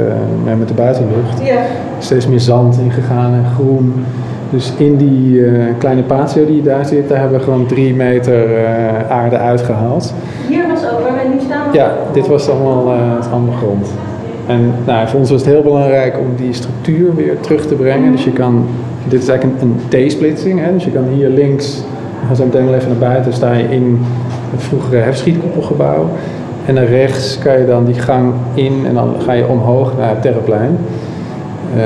[0.57, 1.41] met de buitenlucht.
[1.43, 1.55] Ja.
[1.99, 4.05] Steeds meer zand ingegaan en groen.
[4.49, 8.47] Dus in die uh, kleine patio die daar zit, daar hebben we gewoon drie meter
[9.09, 10.13] aarde uitgehaald.
[10.47, 11.73] Hier was ook waar wij nu staan?
[11.73, 13.87] Ja, dit was allemaal, het allemaal grond.
[14.47, 18.11] En nou, voor ons was het heel belangrijk om die structuur weer terug te brengen.
[18.11, 18.65] Dus je kan
[19.09, 20.61] dit is eigenlijk een, een T-splitsing.
[20.73, 21.81] Dus je kan hier links,
[22.21, 23.99] we gaan zo meteen wel even naar buiten, sta je in
[24.51, 26.09] het vroegere hefschietkoepelgebouw.
[26.65, 30.09] En naar rechts kan je dan die gang in en dan ga je omhoog naar
[30.09, 30.77] het Terreplein.
[31.75, 31.83] Uh,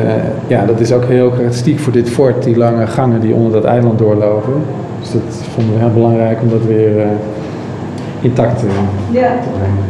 [0.47, 3.63] ja, dat is ook heel karakteristiek voor dit fort, die lange gangen die onder dat
[3.63, 4.53] eiland doorlopen.
[4.99, 5.21] Dus dat
[5.53, 7.03] vonden we heel belangrijk om dat weer uh,
[8.21, 8.69] intact uh,
[9.11, 9.29] ja.
[9.41, 9.83] te brengen.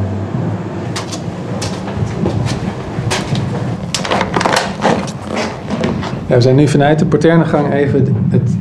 [6.32, 8.52] Ja, we zijn nu vanuit de Porternegang even het,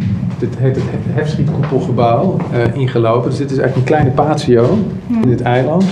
[0.59, 3.31] heet het hefschietkoepelgebouw uh, ingelopen.
[3.31, 4.79] Dus dit is eigenlijk een kleine patio
[5.23, 5.85] in dit eiland.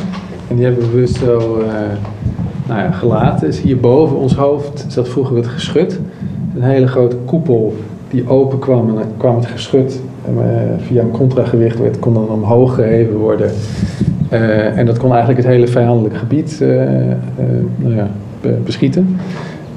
[0.48, 1.64] En die hebben we bewust zo uh,
[2.68, 3.46] nou ja, gelaten.
[3.46, 6.00] Dus hier boven ons hoofd zat vroeger het geschut.
[6.54, 7.76] Een hele grote koepel
[8.10, 10.00] die open kwam en dan kwam het geschut
[10.36, 10.44] uh,
[10.78, 13.50] via een contragewicht werd, kon dan omhoog geheven worden.
[14.74, 16.58] en dat kon eigenlijk het hele vijandelijk gebied
[17.76, 18.08] nou ja,
[18.64, 19.16] beschieten.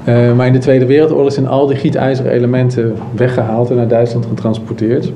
[0.08, 4.26] Uh, maar in de Tweede Wereldoorlog zijn al die gietijzeren elementen weggehaald en naar Duitsland
[4.26, 5.12] getransporteerd.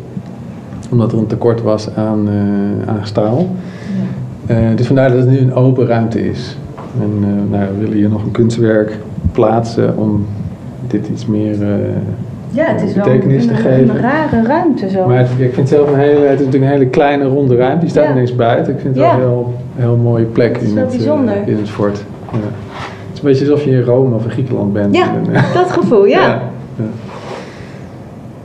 [0.91, 3.47] Omdat er een tekort was aan, uh, aan staal.
[4.51, 6.57] Uh, dus vandaar dat het nu een open ruimte is.
[7.01, 7.21] En
[7.51, 8.99] nou, we willen hier nog een kunstwerk
[9.33, 10.27] plaatsen om
[10.89, 11.57] dit iets meer
[12.51, 13.89] ja, het is betekenis wel een, te geven.
[13.89, 15.07] Een rare ruimte zo.
[15.07, 17.57] Maar het, ik vind het zelf een hele, het is natuurlijk een hele kleine ronde
[17.57, 17.81] ruimte.
[17.81, 18.11] Die staat ja.
[18.11, 18.73] ineens buiten.
[18.73, 19.19] Ik vind het ja.
[19.19, 20.95] wel een heel, heel mooie plek in het,
[21.47, 22.05] in het fort.
[22.33, 22.39] Ja.
[23.17, 24.95] Het is een beetje alsof je in Rome of in Griekenland bent.
[24.95, 26.21] Ja, en, dat gevoel, ja.
[26.27, 26.41] ja,
[26.77, 26.85] ja.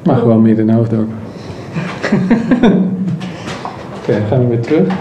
[0.04, 1.08] Maar gewoon midden in Hoofddorp.
[2.62, 2.72] Oké,
[4.02, 4.88] okay, gaan we weer terug.
[4.88, 4.94] Ja.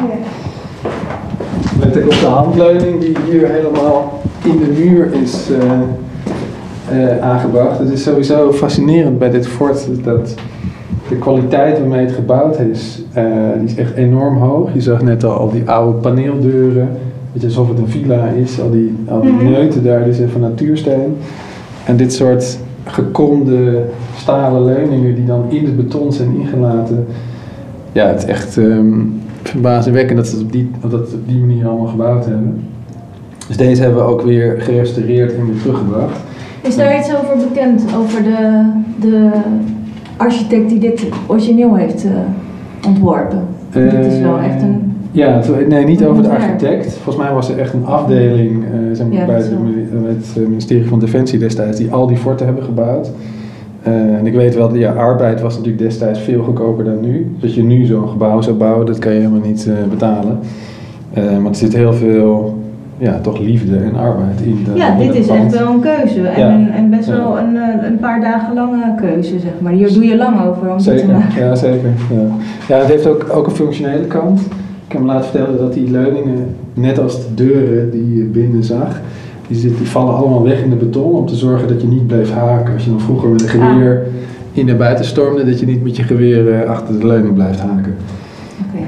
[1.80, 5.59] Let ik op de handleuning die hier helemaal in de muur is uh,
[6.92, 7.78] uh, aangebracht.
[7.78, 10.35] Het is sowieso fascinerend bij dit fort dat
[11.09, 13.02] de kwaliteit waarmee het gebouwd is,
[13.59, 14.74] die is echt enorm hoog.
[14.74, 16.88] Je zag net al, al die oude paneeldeuren
[17.32, 19.44] Weet je, alsof het een villa is, al die, al die Mhm.
[19.50, 21.16] neuten daar, die zijn van natuursteen.
[21.84, 23.82] En dit soort gekromde
[24.16, 27.06] stalen leuningen die dan in het beton zijn ingelaten.
[27.92, 28.92] Ja, het is echt ehm,
[29.42, 32.60] verbazingwekkend dat ze het op die, dat het op die manier allemaal gebouwd hebben.
[33.46, 36.20] Dus deze hebben we ook weer gerestaureerd en weer teruggebracht.
[36.62, 39.30] Is daar iets over bekend, over de, de
[40.16, 42.10] architect die dit origineel heeft uh,
[42.86, 43.38] ontworpen?
[43.72, 46.92] dit is wel echt een ja, nee, niet over de architect.
[46.92, 50.84] Volgens mij was er echt een afdeling uh, zeg maar, Ja, bij het, eh, ministerie
[50.88, 53.10] van Defensie destijds die al die forten hebben gebouwd.
[53.82, 57.36] Eh, en ik weet wel, ja, arbeid was natuurlijk destijds veel goedkoper dan nu.
[57.40, 60.38] Dat je nu zo'n gebouw zou bouwen, dat kan je helemaal niet eh, betalen.
[61.12, 62.58] Eh, maar er zit heel veel,
[62.98, 64.58] ja, toch liefde en arbeid in.
[64.64, 65.40] de- Ja, dit is pand.
[65.44, 66.20] echt wel een keuze.
[66.28, 66.54] En, Ja.
[66.54, 67.16] een- en best Ja.
[67.16, 69.72] wel een, eh, een paar dagen lange keuze, zeg maar.
[69.72, 71.44] Hier doe je lang over om dit te Zeker, maken.
[71.44, 71.90] ja zeker.
[72.14, 72.20] Ja.
[72.74, 74.40] ja, het heeft ook, ook een functionele kant.
[74.90, 78.64] Ik heb me laten vertellen dat die leuningen, net als de deuren die je binnen
[78.64, 79.00] zag,
[79.46, 82.07] die, zit, die vallen allemaal weg in de beton om te zorgen dat je niet
[82.07, 82.74] bleef haken.
[82.74, 84.07] Als je dan vroeger met een geweer
[84.53, 87.61] in naar buiten stormde, dat je niet met je geweer eh, achter de leuning blijft
[87.61, 87.94] haken.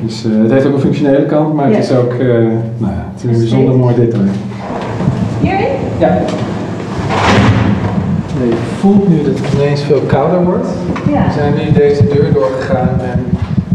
[0.04, 1.74] Dus eh, het heeft ook een functionele kant, maar Ja.
[1.76, 2.26] het is ook eh,
[2.78, 4.22] nou ja, het is een bijzonder mooi detail.
[5.40, 5.66] Hierin?
[5.98, 6.18] Ja.
[8.38, 10.68] Nee, je voelt nu dat het ineens veel kouder wordt.
[11.10, 11.26] Ja.
[11.26, 13.24] We zijn nu deze deur doorgegaan en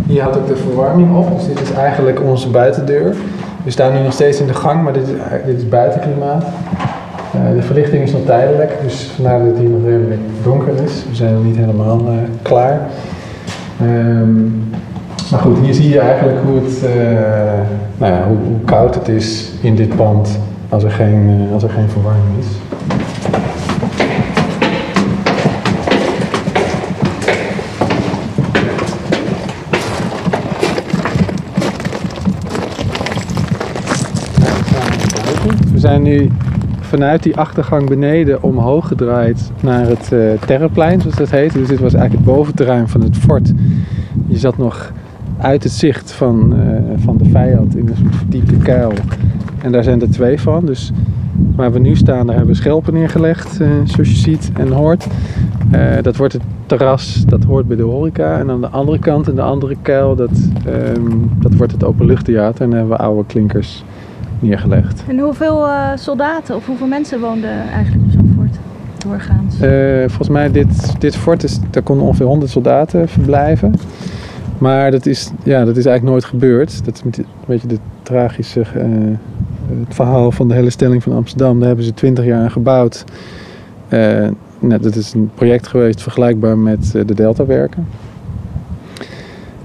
[0.07, 1.37] hier had ook de verwarming op.
[1.37, 3.15] Dus dit is eigenlijk onze buitendeur.
[3.63, 5.13] We staan nu nog steeds in de gang, maar dit is,
[5.45, 6.45] dit is buitenklimaat.
[7.55, 11.05] de verlichting is nog tijdelijk, dus vandaar dat het hier nog redelijk donker is.
[11.09, 12.01] We zijn nog niet helemaal
[12.41, 12.79] klaar.
[13.81, 14.43] Ehm,
[15.31, 16.81] maar goed, hier zie je eigenlijk hoe, het,
[17.97, 20.39] nou ja, hoe, koud het is in dit pand
[20.69, 22.47] als er geen, als er geen verwarming is.
[36.03, 36.29] Zijn nu
[36.79, 41.53] vanuit die achtergang beneden omhoog gedraaid naar het uh, Terreplein, zoals dat heet.
[41.53, 43.53] Dus dit was eigenlijk het boventerrein van het fort.
[44.27, 44.91] Je zat nog
[45.37, 48.91] uit het zicht van, uh, van de vijand in een soort verdiepte kuil.
[49.61, 50.65] En daar zijn er twee van.
[50.65, 50.91] Dus
[51.55, 55.07] waar we nu staan, daar hebben we schelpen neergelegd, uh, zoals je ziet en hoort.
[56.01, 58.39] dat wordt het terras, dat hoort bij de horeca.
[58.39, 60.49] En aan de andere kant, in de andere kuil, dat,
[60.95, 62.63] um, dat wordt het openluchttheater.
[62.63, 63.83] En daar hebben we oude klinkers
[64.39, 65.03] neergelegd.
[65.07, 68.57] En hoeveel uh, soldaten of hoeveel mensen woonden eigenlijk op zo'n fort
[68.97, 69.61] doorgaans?
[69.61, 73.73] Uh, volgens mij dit, dit fort, is, daar konden ongeveer 100 soldaten verblijven.
[74.57, 76.85] Maar dat is, ja, dat is eigenlijk nooit gebeurd.
[76.85, 79.17] Dat is een beetje de tragische uh,
[79.85, 81.57] het verhaal van de hele stelling van Amsterdam.
[81.57, 83.03] Daar hebben ze 20 jaar aan gebouwd.
[84.59, 87.87] Nou, dat is een project geweest vergelijkbaar met de Deltawerken.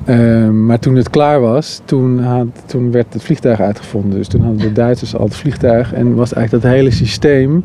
[0.04, 4.18] Ehm, maar toen het klaar was, toen, had, toen werd het vliegtuig uitgevonden.
[4.18, 7.64] Dus toen hadden de Duitsers al het vliegtuig en was eigenlijk dat hele systeem.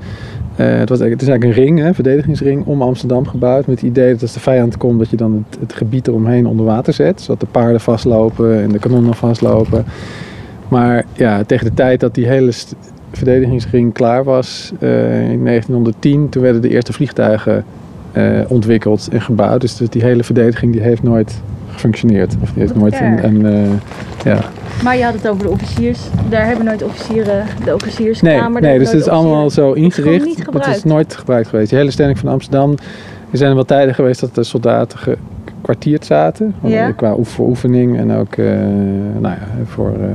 [0.60, 3.68] Uh, het, was, het is eigenlijk een ring, een verdedigingsring, om Amsterdam gebouwd.
[3.68, 6.48] Met het idee dat als de vijand komt, dat je dan het, het gebied eromheen
[6.48, 7.22] onder water zet.
[7.22, 9.86] Zodat de paarden vastlopen en de kanonnen vastlopen.
[10.68, 12.52] Maar ja, tegen de tijd dat die hele
[13.12, 17.66] verdedigingsring klaar was, uh, in 1910, toen werden de eerste vliegtuigen
[18.14, 19.62] uh, ontwikkeld en gebouwd.
[19.62, 21.42] Dus die hele verdediging die heeft nooit
[21.78, 22.36] gefunctioneerd.
[22.42, 23.70] Of die heeft nooit een, een uh,
[24.24, 24.40] ja.
[24.84, 26.00] Maar je had het over de officiers.
[26.30, 28.62] Daar hebben nooit officieren, de officierskamer.
[28.62, 30.46] Nee, nee dus het is allemaal zo ingericht.
[30.54, 31.70] Het is, nooit gebruikt geweest.
[31.70, 32.76] Die hele stelling van Amsterdam.
[33.32, 36.56] Er zijn wel tijden geweest dat de soldaten gekwartierd zaten.
[36.64, 36.92] Ja.
[36.92, 38.50] Qua oefening en ook uh,
[39.20, 40.06] nou ja, voor, uh,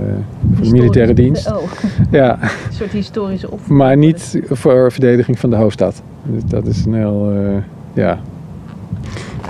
[0.54, 1.52] voor de militaire dienst.
[1.52, 1.62] Oh.
[2.10, 2.38] Ja.
[2.42, 3.78] Een soort historische oefening.
[3.78, 6.02] Maar niet voor verdediging van de hoofdstad.
[6.22, 7.56] Dus dat is een heel, uh,
[7.92, 8.18] ja.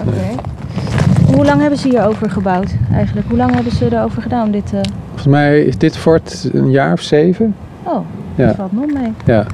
[0.07, 0.41] Oké.
[1.35, 3.29] Hoe lang hebben ze hierover gebouwd eigenlijk?
[3.29, 4.51] Hoe lang hebben ze erover gedaan?
[4.51, 4.81] Dit, uh...
[5.05, 7.55] Volgens mij is dit fort een jaar of zeven.
[7.83, 8.47] Oh, ja.
[8.47, 9.13] dat valt nog mee.
[9.25, 9.47] Ja.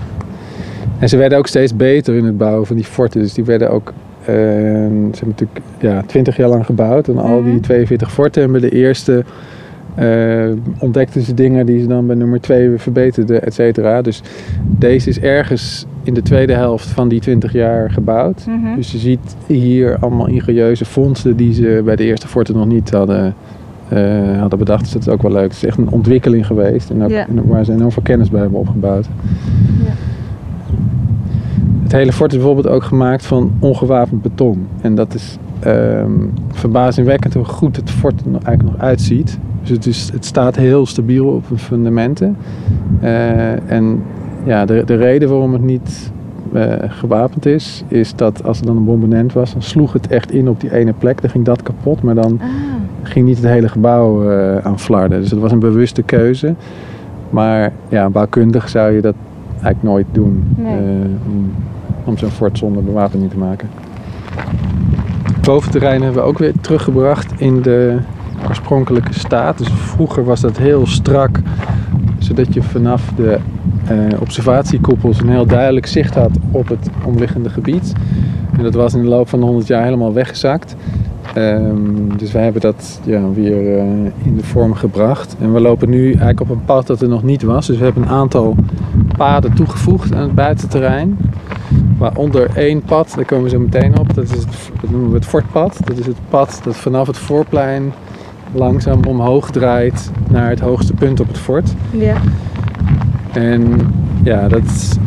[0.99, 3.21] En ze werden ook steeds beter in het bouwen van die forten.
[3.21, 7.09] Dus die werden ook, uh, ze hebben natuurlijk ja, 20 jaar lang gebouwd.
[7.09, 8.17] En al die 42 mhm.
[8.17, 9.25] forten hebben de eerste
[10.01, 14.03] uh, ontdekten ze dingen die ze dan bij nummer 2 verbeterden, et cetera.
[14.03, 14.23] Dus
[14.67, 18.47] deze is ergens in de tweede helft van die 20 jaar gebouwd.
[18.47, 18.77] Mhm.
[18.77, 22.91] Dus je ziet hier allemaal ingenieuze fondsen die ze bij de eerste forten nog niet
[22.91, 23.35] hadden,
[23.93, 24.83] uh, hadden bedacht.
[24.83, 25.43] Dus dat is ook wel leuk.
[25.43, 28.59] Het is echt een ontwikkeling geweest en ook, waar ze enorm veel kennis bij hebben
[28.59, 29.09] opgebouwd.
[31.83, 34.67] Het hele fort is bijvoorbeeld ook gemaakt van ongewapend beton.
[34.81, 39.39] En dat is um, verbazingwekkend hoe goed het fort er eigenlijk nog uitziet.
[39.69, 42.37] Dus het, is, het staat heel stabiel op de fundamenten.
[43.03, 44.03] Uh, en
[44.45, 46.13] ja, de, de reden waarom het niet
[46.53, 50.33] uh, gewapend is, is dat als er dan een bombardement was, dan sloeg het echt
[50.33, 51.21] in op die ene plek.
[51.21, 52.49] Dan ging dat kapot, maar dan ah.
[53.03, 55.21] ging niet het hele gebouw uh, aan flarden.
[55.21, 56.55] Dus het was een bewuste keuze.
[57.31, 59.15] Maar ja, bouwkundig zou je dat
[59.51, 60.77] eigenlijk nooit doen nee.
[61.27, 61.53] om,
[62.05, 63.69] om zo'n fort zonder bewapening te maken.
[65.43, 67.99] Boventerrein hebben we ook weer teruggebracht in de
[68.49, 69.59] oorspronkelijke staat.
[69.59, 71.41] Dus vroeger was dat heel strak,
[72.19, 73.39] zodat je vanaf de
[73.91, 77.93] uh, observatiekoepels een heel duidelijk zicht had op het omliggende gebied.
[78.57, 80.77] En dat was in de loop van de 100 jaar helemaal weggezakt.
[81.37, 83.83] Um, dus wij hebben dat ja, weer uh,
[84.25, 85.37] in de vorm gebracht.
[85.41, 87.67] En we lopen nu eigenlijk op een pad dat er nog niet was.
[87.67, 88.57] Dus we hebben een aantal
[89.17, 91.19] paden toegevoegd aan het buitenterrein.
[91.99, 94.15] Waaronder één pad, daar komen we zo meteen op.
[94.15, 95.81] Dat, is het, dat noemen we het fortpad.
[95.85, 97.93] Dat is het pad dat vanaf het voorplein
[98.53, 101.75] langzaam omhoog draait naar het hoogste punt op het fort.
[101.91, 102.15] Ja.
[103.33, 103.81] En
[104.23, 104.99] ja, dat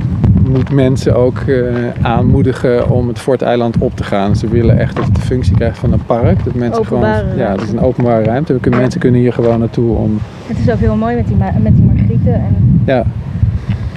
[0.49, 4.35] moet mensen ook uh, aanmoedigen om het forteiland op te gaan.
[4.35, 6.43] Ze willen echt dat het de functie krijgt van een park.
[6.43, 8.53] Dat mensen gewoon, ja, het is een openbare ruimte.
[8.53, 10.19] We kunnen, Mensen kunnen hier gewoon naartoe om...
[10.47, 13.03] Het is ook heel mooi met die, met die margrieten en ja.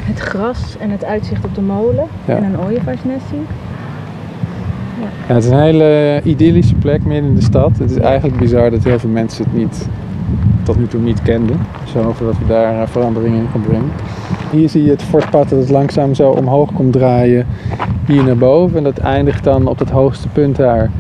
[0.03, 2.05] het gras en het uitzicht op de molen.
[2.27, 3.47] En een ooievaarsnest zien.
[5.01, 7.79] Het is een hele idyllische plek midden in de stad.
[7.79, 9.89] Het is eigenlijk bizar dat heel veel mensen het niet,
[10.63, 11.57] tot nu toe niet kenden.
[11.93, 13.91] Zo dat we daar eh, verandering in gaan brengen.
[14.51, 17.47] Hier zie je het fortpad dat het langzaam zo omhoog komt draaien.
[18.07, 18.77] Hier naar boven.
[18.77, 20.91] En dat eindigt dan op het hoogste punt daar.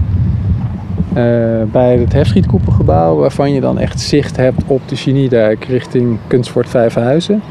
[1.17, 3.17] Uh, bij het hefschietkoepelgebouw.
[3.17, 7.43] Waarvan je dan echt zicht hebt op de Geniedijk richting Kunstfort Vijfhuizen.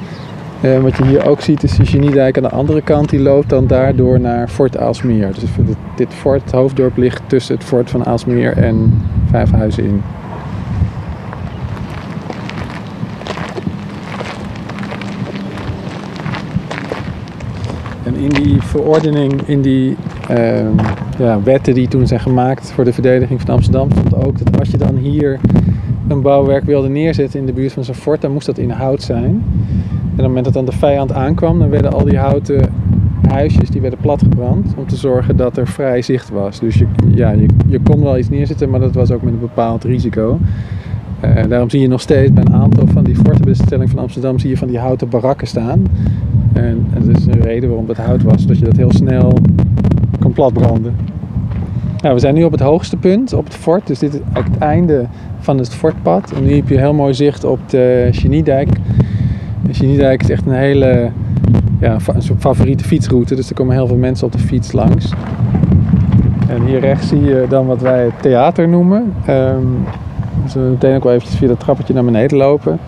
[0.64, 3.10] Uh, wat je hier ook ziet is de Geniedijk aan de andere kant.
[3.10, 5.34] Die loopt dan daardoor naar Fort Aalsmeer.
[5.34, 5.50] Dus
[5.96, 10.02] dit fort, het hoofddorp, ligt tussen het fort van Aalsmeer en Vijfhuizen in.
[18.04, 19.98] En in die verordening, in die
[20.32, 20.60] uh,
[21.18, 24.70] ja, wetten die toen zijn gemaakt voor de verdediging van Amsterdam, stond ook dat als
[24.70, 25.40] je dan hier
[26.08, 29.02] een bouwwerk wilde neerzetten in de buurt van zo'n fort, dan moest dat in hout
[29.02, 29.44] zijn.
[30.24, 32.70] Het moment dat dan de vijand aankwam, dan werden al die houten
[33.28, 36.60] huisjes die werden platgebrand om te zorgen dat er vrij zicht was.
[36.60, 37.36] Dus je, ja,
[37.68, 40.40] je, kon wel iets neerzetten, maar dat was ook met een bepaald risico.
[41.26, 44.50] Uh, daarom zie je nog steeds bij een aantal van die fortenbestellingen van Amsterdam zie
[44.50, 45.88] je van die houten barakken staan.
[46.54, 49.38] En, dat is een reden waarom het hout was, dat je dat heel snel
[50.20, 50.96] kan platbranden.
[52.02, 53.88] Nou, we zijn nu op het hoogste punt, op het fort.
[53.88, 55.06] Dus dit is het einde
[55.40, 56.32] van het fortpad.
[56.32, 58.70] En nu heb je heel mooi zicht op de Geniedijk.
[59.66, 61.10] De Geniedijk is echt een hele
[61.80, 63.36] ja, soort favoriete fietsroute.
[63.36, 65.14] Dus er komen heel veel mensen op de fiets langs.
[66.48, 69.14] En hier rechts zie je dan wat wij het theater noemen.
[69.30, 69.86] Um,
[70.44, 72.80] dus we meteen ook wel eventjes via dat trappetje naar beneden lopen.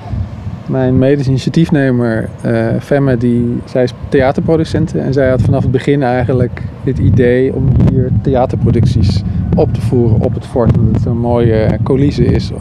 [0.65, 6.03] Mijn medisch initiatiefnemer uh, Femme, die, zij is theaterproducent en zij had vanaf het begin
[6.03, 9.21] eigenlijk het idee om hier theaterproducties
[9.55, 10.77] op te voeren op het fort.
[10.77, 12.51] Omdat het een mooie coulisse is.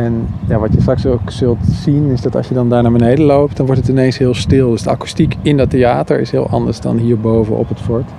[0.00, 0.26] En
[0.58, 3.56] wat je straks ook zult zien is dat als je dan daar naar beneden loopt,
[3.56, 4.70] dan wordt het ineens heel stil.
[4.70, 8.10] Dus de akoestiek in dat theater is heel anders dan hierboven op het fort.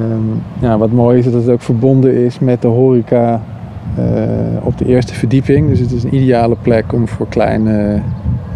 [0.00, 3.40] Um, ja, wat mooi is dat het ook verbonden is met de horeca
[3.98, 4.04] uh,
[4.62, 5.68] op de eerste verdieping.
[5.68, 8.00] Dus het is een ideale plek om voor kleine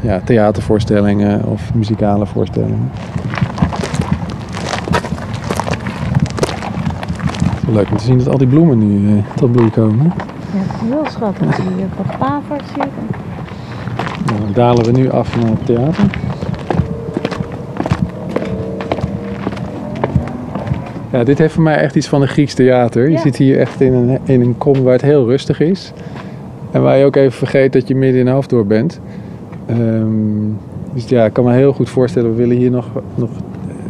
[0.00, 2.90] ja, theatervoorstellingen of muzikale voorstellingen.
[7.72, 10.12] Leuk om te zien dat al die bloemen nu uh, tot bloei komen.
[10.56, 11.56] Ja, heel schattig.
[11.56, 12.76] Hier wat pavertjes.
[14.26, 16.04] Nou, dan dalen we nu af naar het theater.
[21.12, 23.10] Ja, dit heeft voor mij echt iets van een Grieks theater.
[23.10, 25.92] Je zit hier echt in een, in een kom waar het heel rustig is.
[26.70, 29.00] En waar je ook even vergeet dat je midden in Hoofddorp bent.
[29.70, 30.58] Um,
[30.92, 33.30] dus ja, ik kan me heel goed voorstellen, we willen hier nog, nog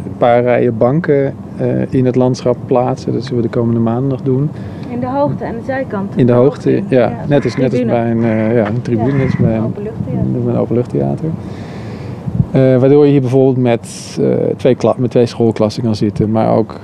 [0.05, 3.13] een paar rijen banken uh, in het landschap plaatsen.
[3.13, 4.49] Dat zullen we de komende maanden nog doen.
[4.89, 6.13] In de hoogte en de zijkant.
[6.15, 6.83] In de hoogte, ja.
[6.89, 10.47] ja net, als, net als bij een, uh, ja, een tribune, net als bij een,
[10.47, 11.25] een openluchttheater.
[12.55, 16.79] Uh, waardoor je hier bijvoorbeeld met, uh, twee met twee schoolklassen kan zitten, maar ook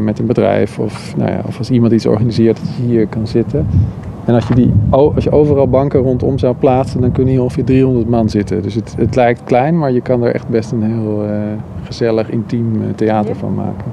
[0.00, 3.26] met een bedrijf of, nou ja, of als iemand iets organiseert dat je hier kan
[3.26, 3.66] zitten.
[4.24, 7.64] En als je, die, als je overal banken rondom zou plaatsen, dan kunnen hier ongeveer
[7.64, 8.62] 300 man zitten.
[8.62, 11.24] Dus het, het lijkt klein, maar je kan er echt best een heel
[11.84, 13.92] gezellig, intiem theater van maken.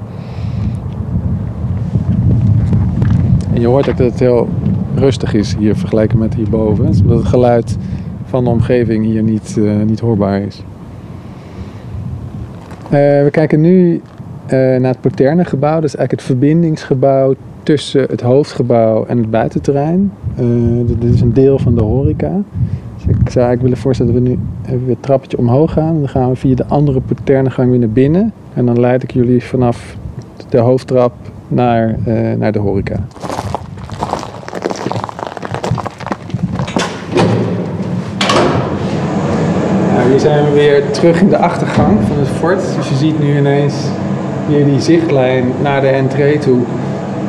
[3.54, 4.48] En je hoort ook dat het heel
[4.94, 6.86] rustig is hier vergeleken met hierboven.
[6.86, 7.76] Omdat het geluid
[8.24, 10.62] van de omgeving hier niet, niet hoorbaar is.
[12.84, 14.00] Uh, we kijken nu uh,
[14.50, 15.74] naar het Poterne gebouw.
[15.74, 20.12] Dat is eigenlijk het verbindingsgebouw tussen het hoofdgebouw en het buitenterrein.
[20.86, 22.32] Dit is een deel van de horeca.
[22.94, 25.98] Dus ik zou eigenlijk willen voorstellen dat we nu even weer het trappetje omhoog gaan.
[25.98, 28.32] Dan gaan we via de andere Poterne weer naar binnen.
[28.54, 29.96] En dan leid ik jullie vanaf
[30.48, 31.12] de hoofdtrap
[31.48, 31.96] naar,
[32.38, 33.06] naar de horeca.
[40.14, 42.60] Hier zijn we weer terug in de achtergang van het fort.
[42.76, 43.74] Dus je ziet nu ineens
[44.48, 46.58] hier die zichtlijn naar de entree toe.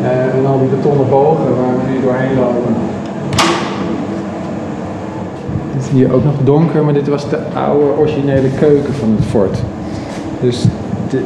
[0.01, 2.73] Uh, en al die betonnen bogen waar we nu doorheen lopen.
[5.73, 9.25] Het is hier ook nog donker, maar dit was de oude originele keuken van het
[9.25, 9.57] fort.
[10.41, 10.65] Dus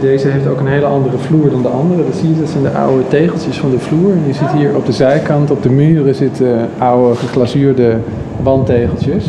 [0.02, 2.06] deze heeft ook een hele andere vloer dan de andere.
[2.06, 4.12] Dat zie je, dat zijn de oude tegeltjes van de vloer.
[4.12, 7.98] En je ziet hier op de zijkant, op de muren, zitten oude geglazuurde
[8.44, 9.26] wandtegeltjes.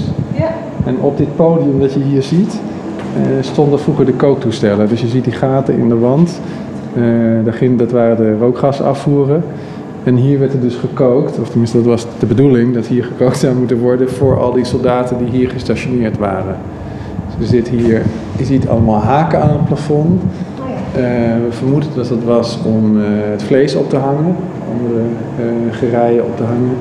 [0.84, 2.60] En op dit podium dat je hier ziet,
[3.16, 4.88] uh, stonden vroeger de kooktoestellen.
[4.88, 6.40] Dus je ziet die gaten in de wand.
[6.96, 9.42] Uh, dat waren de rookgasafvoeren.
[10.04, 13.38] En hier werd er dus gekookt, of tenminste dat was de bedoeling, dat hier gekookt
[13.38, 16.56] zou moeten worden voor al die soldaten die hier gestationeerd waren.
[17.38, 18.02] Dus er hier,
[18.36, 20.22] je ziet allemaal haken aan het plafond.
[20.96, 21.02] Uh,
[21.46, 22.96] we vermoeden dat dat was om
[23.30, 24.36] het vlees op te hangen,
[24.72, 25.00] andere
[25.40, 26.76] uh, gerijen op te hangen.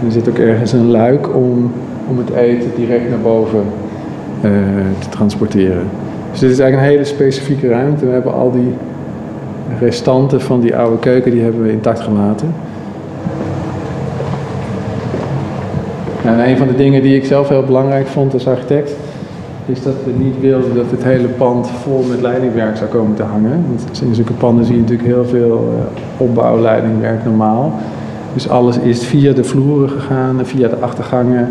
[0.00, 1.72] En er zit ook ergens een luik om
[2.08, 3.64] om het eten direct naar boven
[4.44, 4.50] uh,
[4.98, 5.82] te transporteren.
[6.30, 8.06] Dus dit is eigenlijk een hele specifieke ruimte.
[8.06, 8.72] We hebben al die
[9.80, 12.54] restanten van die oude keuken, die hebben we intact gelaten.
[16.24, 18.96] En een van de dingen die ik zelf heel belangrijk vond als architect,
[19.66, 23.22] is dat we niet wilden dat het hele pand vol met leidingwerk zou komen te
[23.22, 23.64] hangen.
[23.68, 27.72] Want in zulke panden zie je natuurlijk heel veel uh, opbouwleidingwerk normaal.
[28.34, 31.48] Dus alles is via de vloeren gegaan, via de achtergangen,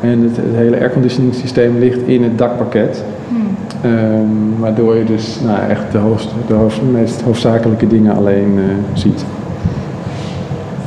[0.00, 3.04] en het, het hele airconditioning systeem ligt in het dakpakket.
[3.28, 3.90] Hmm.
[3.92, 8.58] Ehm, waardoor je dus nou, echt de, hoofd, de, hoofd, meest hoofdzakelijke dingen alleen
[8.94, 9.24] ziet.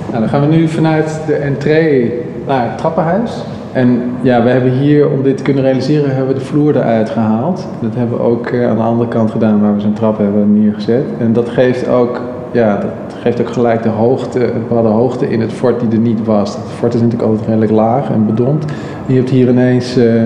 [0.10, 2.14] Nou, dan gaan we nu vanuit de entree
[2.48, 3.32] naar het trappenhuis.
[3.72, 7.10] En ja, we hebben hier, om dit te kunnen realiseren, hebben we de vloer eruit
[7.10, 7.68] gehaald.
[7.82, 11.04] Dat hebben we ook aan de andere kant gedaan, waar we zo'n trap hebben neergezet.
[11.20, 12.22] En dat geeft ook
[12.52, 12.92] ja, dat
[13.22, 16.56] geeft ook gelijk de hoogte, een bepaalde hoogte in het fort die er niet was.
[16.56, 18.66] Het fort is natuurlijk altijd redelijk laag en bedompt.
[19.06, 20.22] Je hebt hier ineens uh,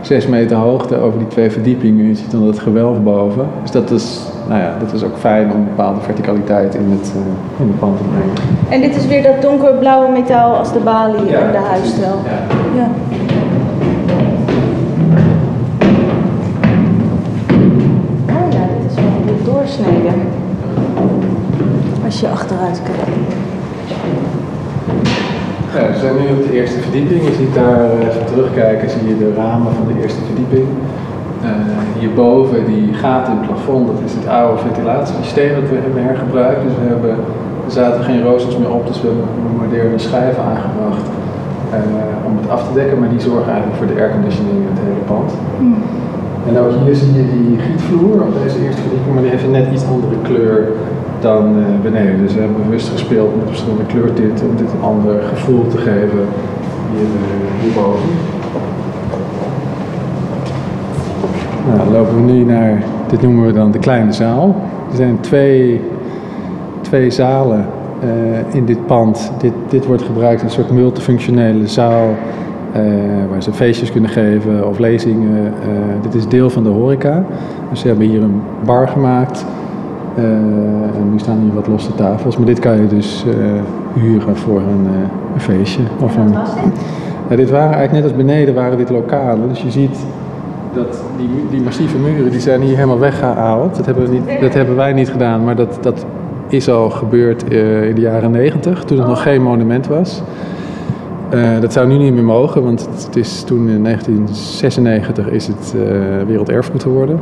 [0.00, 2.06] zes meter hoogte over die twee verdiepingen.
[2.06, 3.46] Je ziet dan dat gewelf boven.
[3.62, 7.12] Dus dat is, nou ja, dat is ook fijn om een bepaalde verticaliteit in het,
[7.16, 8.34] uh, in het pand te brengen.
[8.68, 12.18] En dit is weer dat donkerblauwe metaal als de balie en de huisstijl.
[12.24, 12.80] Ja.
[12.80, 12.88] ja.
[18.28, 20.10] Oh ja, dit is wel een doorsnede
[22.06, 23.32] als je achteruit kijkt.
[25.74, 27.20] Ja, we zijn nu op de eerste verdieping.
[27.28, 30.66] Je ziet daar, uh, als we terugkijken, zie je de ramen van de eerste verdieping.
[31.42, 31.50] Uh,
[31.98, 36.62] hierboven, die gaten in het plafond, dat is het oude ventilatiesysteem dat we hebben hergebruikt.
[36.66, 37.14] Dus we hebben,
[37.66, 39.28] er zaten geen roosters meer op, dus we hebben
[39.62, 41.06] moderne schijven aangebracht
[41.72, 42.98] uh, om het af te dekken.
[43.00, 45.30] Maar die zorgen eigenlijk voor de airconditioning in het hele pand.
[45.58, 45.82] Hmm.
[46.48, 49.58] En ook hier zie je die gietvloer op deze eerste verdieping, maar die heeft een
[49.60, 50.58] net iets andere kleur
[51.20, 52.18] dan uh, beneden.
[52.18, 56.26] Dus we hebben bewust gespeeld met verschillende kleurtinten om dit een ander gevoel te geven
[56.92, 57.06] hier,
[57.62, 58.08] hierboven.
[61.66, 64.56] Nou, dan lopen we nu naar, dit noemen we dan de kleine zaal.
[64.90, 65.80] Er zijn twee,
[66.80, 67.66] twee zalen
[68.04, 69.32] uh, in dit pand.
[69.38, 72.14] Dit, dit wordt gebruikt als een soort multifunctionele zaal
[73.30, 75.52] waar ze feestjes kunnen geven of lezingen.
[76.02, 77.24] dit is deel van de horeca.
[77.70, 79.46] Dus ze hebben hier een bar gemaakt
[80.16, 83.34] en nu staan hier wat losse tafels, maar dit kan je dus uh,
[83.94, 84.98] huren voor een, uh,
[85.34, 85.82] een feestje.
[86.00, 86.34] Of een,
[87.36, 89.48] dit waren eigenlijk net als beneden waren dit lokalen.
[89.48, 89.96] Dus je ziet
[90.74, 93.76] dat die, die massieve muren die zijn hier helemaal weggehaald.
[93.76, 96.04] Dat hebben, we niet, dat hebben wij niet gedaan, maar dat, dat
[96.48, 100.22] is al gebeurd in de jaren negentig, toen het nog geen monument was.
[101.60, 105.74] dat zou nu niet meer mogen, want het is toen in 1996 is het
[106.26, 107.18] werelderfgoed geworden.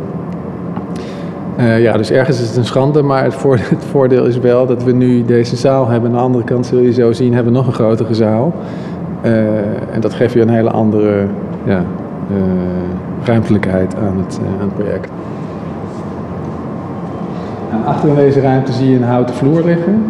[1.58, 4.92] Uh, ja, dus ergens is het een schande, maar het, voordeel is wel dat we
[4.92, 6.10] nu deze zaal hebben.
[6.10, 8.54] Aan de andere kant zul je zo zien, hebben we nog een grotere zaal.
[9.24, 9.48] Uh,
[9.92, 11.26] en dat geeft je een hele andere
[11.64, 11.84] ja,
[12.30, 12.36] uh,
[13.24, 15.10] ruimtelijkheid aan het, aan het project.
[17.70, 20.04] En achter in deze ruimte zie je een houten vloer liggen.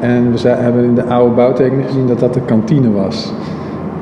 [0.00, 3.32] en we hebben in de oude bouwtekening gezien dat dat de kantine was.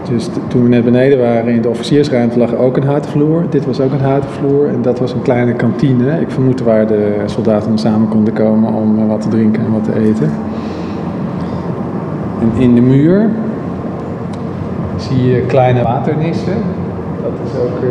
[0.08, 3.44] Dus toen we net beneden waren in de officiersruimte lag ook een houten vloer.
[3.50, 6.20] Dit was ook een houten vloer en dat was een kleine kantine.
[6.20, 9.84] Ik vermoed waar de soldaten samen konden komen om eh, wat te drinken en wat
[9.84, 10.30] te eten.
[12.40, 13.30] En in de muur
[14.96, 16.56] zie je kleine waternissen.
[17.22, 17.88] Dat is ook uh,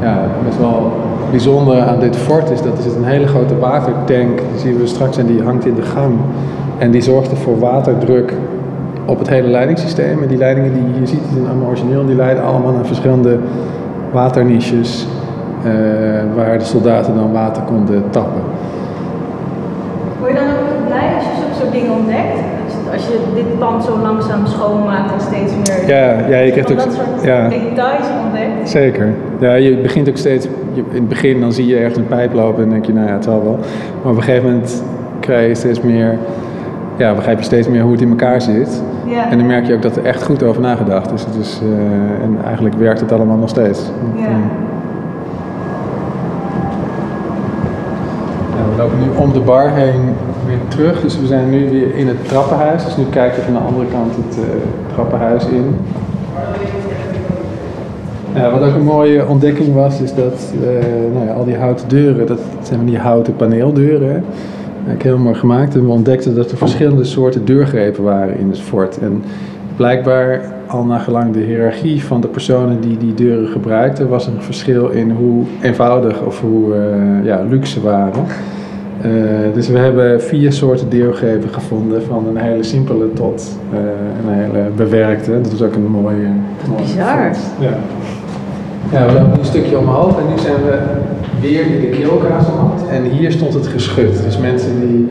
[0.00, 0.92] ja, best wel
[1.30, 2.50] bijzonder aan dit fort.
[2.50, 5.66] Is dat er zit een hele grote watertank, die zien we straks en die hangt
[5.66, 6.14] in de gang.
[6.78, 8.32] En die zorgt er voor waterdruk
[9.08, 10.22] op het hele leidingssysteem.
[10.22, 12.06] En die leidingen die je ziet, zijn allemaal origineel.
[12.06, 13.38] Die leiden allemaal naar verschillende
[14.12, 15.06] waterniches.
[15.66, 15.72] Uh,
[16.34, 18.42] waar de soldaten dan water konden tappen.
[20.18, 22.38] Word je dan ook blij als je zulke soort dingen ontdekt?
[22.92, 25.88] Als je dit pand zo langzaam schoonmaakt en steeds meer.
[25.96, 26.76] Ja, ja je krijgt ook.
[26.76, 27.48] Dat soort ja.
[27.48, 28.68] details ontdekt.
[28.68, 29.14] Zeker.
[29.38, 30.46] Ja, je begint ook steeds.
[30.74, 33.12] in het begin dan zie je ergens een pijp lopen en denk je, nou ja,
[33.12, 33.58] het zal wel.
[34.02, 34.82] Maar op een gegeven moment
[35.20, 36.18] krijg je steeds meer
[36.98, 38.82] ja, begrijp je steeds meer hoe het in elkaar zit.
[39.06, 39.30] Ja.
[39.30, 41.24] En dan merk je ook dat er echt goed over nagedacht is.
[41.36, 43.80] Dus, uh, en eigenlijk werkt het allemaal nog steeds.
[44.16, 44.26] Ja.
[48.70, 50.14] we lopen nu om de bar heen
[50.46, 51.00] weer terug.
[51.00, 52.84] Dus we zijn nu weer in het trappenhuis.
[52.84, 54.44] Dus nu kijken we van de andere kant het uh,
[54.92, 55.76] trappenhuis in.
[58.34, 60.68] Ja, wat ook een mooie ontdekking was, is dat uh,
[61.14, 64.24] nou ja, al die houten deuren, dat zijn die houten paneeldeuren
[64.94, 65.74] ik heel mooi gemaakt.
[65.74, 68.98] En we ontdekten dat er verschillende soorten deurgrepen waren in het fort.
[68.98, 69.22] En
[69.76, 74.32] blijkbaar, al naar gelang de hiërarchie van de personen die die deuren gebruikten, was er
[74.32, 78.24] een verschil in hoe eenvoudig of hoe uh, ja, luxe waren.
[79.04, 83.78] Uh, dus we hebben vier soorten deurgrepen gevonden, van een hele simpele tot uh,
[84.24, 85.40] een hele bewerkte.
[85.40, 86.26] Dat was ook een mooie.
[86.76, 87.30] Bizar.
[87.60, 87.76] Ja.
[88.92, 90.78] ja, we lopen een stukje omhoog en nu zijn we
[91.40, 92.82] weer in de keelkazemat.
[92.90, 94.22] En hier stond het geschut.
[94.24, 95.08] Dus mensen die,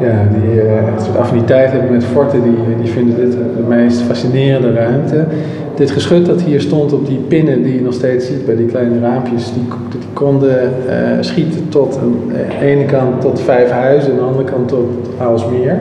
[0.00, 4.72] ja, die een soort affiniteit hebben met forten, die, die vinden dit de meest fascinerende
[4.72, 5.26] ruimte.
[5.74, 8.66] Dit geschut dat hier stond op die pinnen die je nog steeds ziet bij die
[8.66, 13.70] kleine raampjes, die, die konden uh, schieten tot aan de eh, ene kant tot vijf
[13.70, 14.88] huizen, aan de andere kant tot
[15.18, 15.80] Aalsmeer.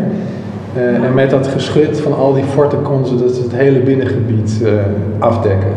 [0.78, 4.62] Uh, en met dat geschut van al die forten konden ze dus het hele binnengebied
[5.20, 5.72] afdekken.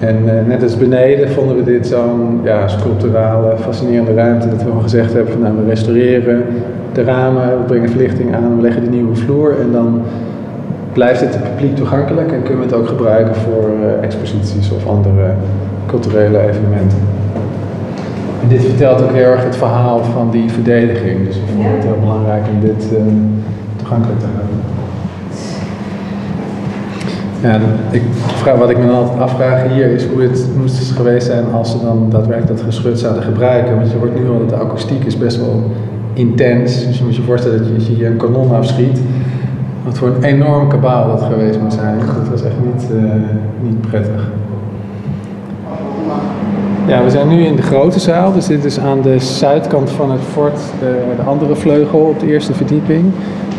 [0.00, 4.48] En net als beneden vonden we dit zo'n ja, sculpturale, fascinerende ruimte.
[4.48, 6.44] Dat we gewoon gezegd hebben van nou, we restaureren
[6.92, 9.60] de ramen, we brengen verlichting aan, we leggen de nieuwe vloer.
[9.60, 10.02] En dan
[10.92, 13.70] blijft het publiek toegankelijk en kunnen we het ook gebruiken voor
[14.00, 15.30] exposities of andere
[15.86, 16.98] culturele evenementen.
[18.42, 21.26] En dit vertelt ook heel erg het verhaal van die verdediging.
[21.26, 22.98] Dus we vonden het heel belangrijk om dit uh,
[23.76, 24.56] toegankelijk te houden.
[27.42, 27.58] Ja,
[27.90, 31.70] ik vraag, wat ik me altijd afvraag hier is hoe het moest geweest zijn als
[31.70, 33.76] ze dan daadwerkelijk dat geschut zouden gebruiken.
[33.76, 35.62] Want je hoort nu al dat de akoestiek is best wel
[36.12, 36.86] intens.
[36.86, 39.00] Dus je moet je voorstellen dat je, als je hier een kanon afschiet,
[39.84, 41.98] wat voor een enorm kabaal dat geweest moet zijn.
[41.98, 43.12] Dat was echt niet, uh,
[43.62, 44.30] niet prettig.
[46.86, 48.32] Ja, we zijn nu in de grote zaal.
[48.32, 50.60] Dus dit is aan de zuidkant van het fort,
[51.16, 53.04] de andere vleugel op de eerste verdieping.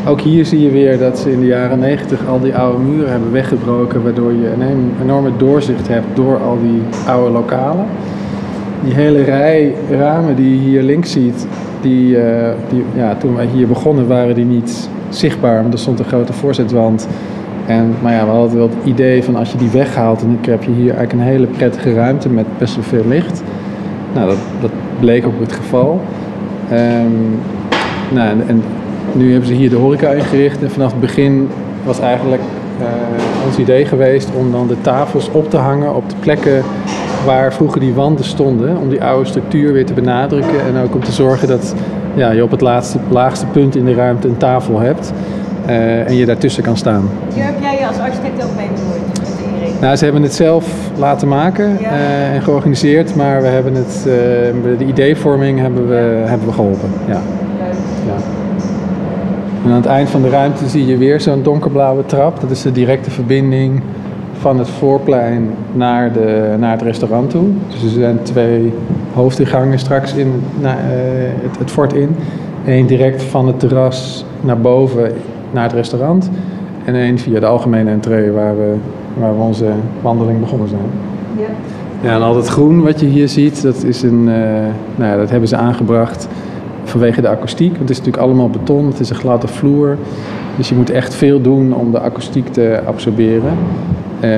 [0.07, 3.11] Ook hier zie je weer dat ze in de jaren 90 al die oude muren
[3.11, 7.85] hebben weggebroken, waardoor je een enorme doorzicht hebt door al die oude lokalen.
[8.83, 11.47] Die hele rij ramen die je hier links ziet,
[11.81, 15.99] die, uh, die, ja, toen wij hier begonnen waren die niet zichtbaar, maar er stond
[15.99, 17.07] een grote voorzetwand.
[17.65, 20.63] En, maar ja, we hadden wel het idee van als je die weghaalt, dan heb
[20.63, 23.43] je hier eigenlijk een hele prettige ruimte met best wel veel licht.
[24.13, 26.01] Nou, dat, dat bleek ook het geval.
[26.71, 27.39] Um,
[28.13, 28.63] nou, en,
[29.13, 31.49] nu hebben ze hier de horeca ingericht en vanaf het begin
[31.83, 32.41] was eigenlijk
[32.79, 32.85] uh,
[33.45, 36.63] ons idee geweest om dan de tafels op te hangen op de plekken
[37.25, 41.03] waar vroeger die wanden stonden, om die oude structuur weer te benadrukken en ook om
[41.03, 41.75] te zorgen dat
[42.15, 45.13] ja, je op het laatste, laagste punt in de ruimte een tafel hebt.
[45.69, 47.09] Uh, en je daartussen kan staan.
[47.33, 49.81] Hier heb jij je als architect ook mee bemoeid?
[49.81, 50.65] Nou, ze hebben het zelf
[50.97, 51.91] laten maken ja.
[51.91, 54.03] uh, en georganiseerd, maar we hebben het,
[54.77, 56.89] de ideevorming hebben we, hebben we geholpen.
[57.07, 57.21] Ja.
[58.05, 58.38] ja.
[59.63, 62.41] En aan het eind van de ruimte zie je weer zo'n donkerblauwe trap.
[62.41, 63.81] Dat is de directe verbinding
[64.39, 67.47] van het voorplein naar, de, naar het restaurant toe.
[67.67, 68.73] Dus er zijn twee
[69.13, 72.15] hoofdingangen straks in, naar, het, het fort in.
[72.65, 75.11] Eén direct van het terras naar boven
[75.51, 76.29] naar het restaurant.
[76.85, 78.73] En één via de algemene entree waar we,
[79.17, 79.65] waar we onze
[80.01, 80.89] wandeling begonnen zijn.
[81.37, 81.47] Ja.
[82.01, 84.33] Ja, en al dat groen wat je hier ziet, dat, is een, uh,
[84.95, 86.27] nou ja, dat hebben ze aangebracht
[86.83, 87.69] vanwege de akoestiek.
[87.69, 89.97] Want het is natuurlijk allemaal beton, het is een gladde vloer.
[90.57, 93.53] Dus je moet echt veel doen om de akoestiek te absorberen.
[94.21, 94.29] Uh,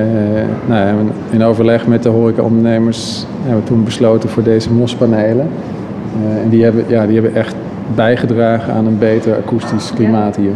[0.68, 0.94] nou ja,
[1.30, 5.50] in overleg met de horecaondernemers hebben we toen besloten voor deze mospanelen.
[6.24, 7.56] Uh, en die hebben, ja, die hebben echt
[7.96, 10.54] bijgedragen aan een beter akoestisch klimaat hier.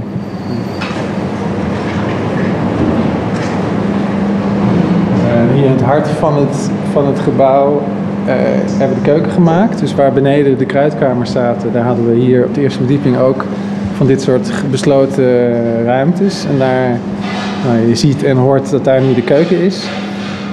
[5.55, 7.81] hier in het hart van het, van het gebouw
[8.26, 9.80] hebben we de keuken gemaakt.
[9.80, 13.45] Dus waar beneden de kruidkamer zaten, daar hadden we hier op de eerste verdieping ook
[13.95, 16.45] van dit soort besloten ruimtes.
[16.45, 16.97] En daar,
[17.65, 19.88] nou, je ziet en hoort dat daar nu de keuken is.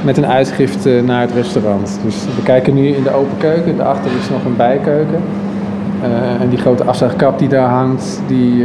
[0.04, 1.98] Met een uitgift naar het restaurant.
[2.04, 3.76] Dus we kijken nu in de open keuken.
[3.76, 5.20] Daarachter is nog een bijkeuken.
[6.40, 8.64] En die grote afzuigkap die daar hangt, die,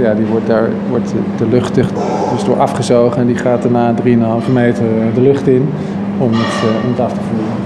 [0.00, 4.52] ja, die wordt daar wordt de lucht dus door afgezogen en die gaat daarna 3,5
[4.52, 4.84] meter
[5.14, 5.68] de lucht in
[6.18, 7.65] om het, om het af te voeren.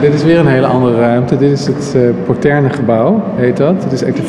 [0.00, 1.36] Dit is weer een hele andere ruimte.
[1.36, 3.82] Dit is het Porterne gebouw, heet dat.
[3.82, 4.20] Dit is echt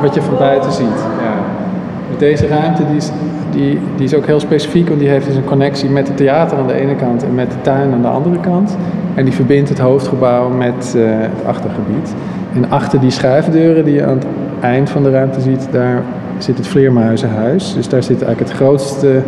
[0.00, 0.86] wat je van buiten ziet.
[1.22, 2.16] Ja.
[2.18, 3.10] Deze ruimte die is,
[3.50, 6.58] die, die is ook heel specifiek, want die heeft dus een connectie met het theater
[6.58, 8.76] aan de ene kant en met de tuin aan de andere kant.
[9.14, 12.14] En die verbindt het hoofdgebouw met uh, het achtergebied.
[12.54, 14.26] En achter die schuifdeuren die je aan het
[14.60, 16.02] eind van de ruimte ziet, daar
[16.38, 17.74] zit het Vleermuizenhuis.
[17.74, 19.22] Dus daar zit eigenlijk het grootste,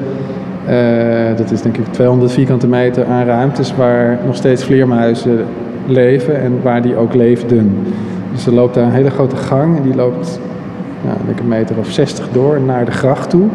[1.36, 5.44] dat is denk ik 200 vierkante meter aan ruimtes waar nog steeds vleermuizen
[5.86, 7.76] leven en waar die ook leefden.
[8.32, 10.40] Dus er loopt daar een hele grote gang en die loopt
[11.04, 13.48] nou, denk een meter of 60 door naar de gracht toe.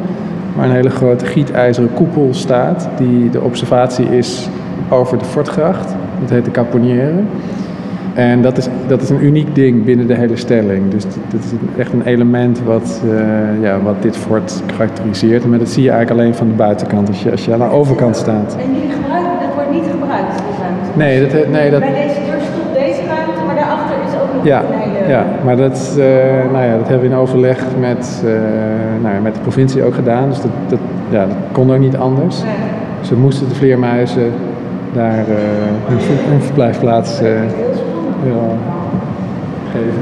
[0.56, 4.50] Waar een hele grote gietijzeren koepel staat die de observatie is
[4.90, 5.96] over de Fortgracht.
[6.22, 7.14] Dat heet de Caponière.
[8.16, 10.90] En dat is, dat is een uniek ding binnen de hele stelling.
[10.90, 15.46] Dus dat is echt een element wat, uh, ja, wat dit fort karakteriseert.
[15.46, 17.70] Maar dat zie je eigenlijk alleen van de buitenkant, als je, als je aan de
[17.70, 18.58] overkant staat.
[18.60, 20.90] En jullie gebruiken, dat wordt niet gebruikt, die ruimte?
[20.98, 21.80] Nee, dat, nee, dat...
[21.80, 25.08] Bij deze deur stopt deze ruimte, maar daarachter is ook nog ja, een hele...
[25.08, 26.06] Ja, maar dat, uh,
[26.52, 28.32] nou ja, dat hebben we in overleg met, uh,
[29.04, 30.30] nou, met de provincie ook gedaan.
[30.30, 32.44] Dus dat, dat, ja, dat kon ook niet anders.
[32.44, 32.52] Nee.
[33.02, 34.32] Ze moesten de vleermuizen
[34.94, 35.26] daar
[35.86, 35.98] hun,
[36.30, 37.22] hun, verblijfplaats
[38.26, 38.58] ja,
[39.72, 40.02] geven.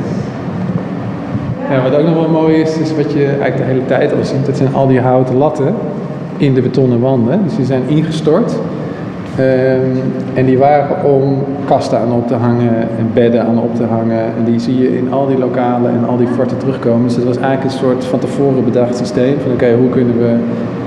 [1.70, 4.24] Ja, wat ook nog wel mooi is, is wat je eigenlijk de hele tijd al
[4.24, 4.46] ziet.
[4.46, 5.74] Dat zijn al die houten latten
[6.38, 7.44] in de betonnen wanden.
[7.44, 8.58] Dus die zijn ingestort.
[9.40, 10.02] Um,
[10.34, 14.24] en die waren om kasten aan op te hangen en bedden aan op te hangen.
[14.38, 17.04] En die zie je in al die lokalen en al die forten terugkomen.
[17.04, 19.36] Dus het was eigenlijk een soort van tevoren bedacht systeem.
[19.44, 20.36] Van oké, hoe kunnen we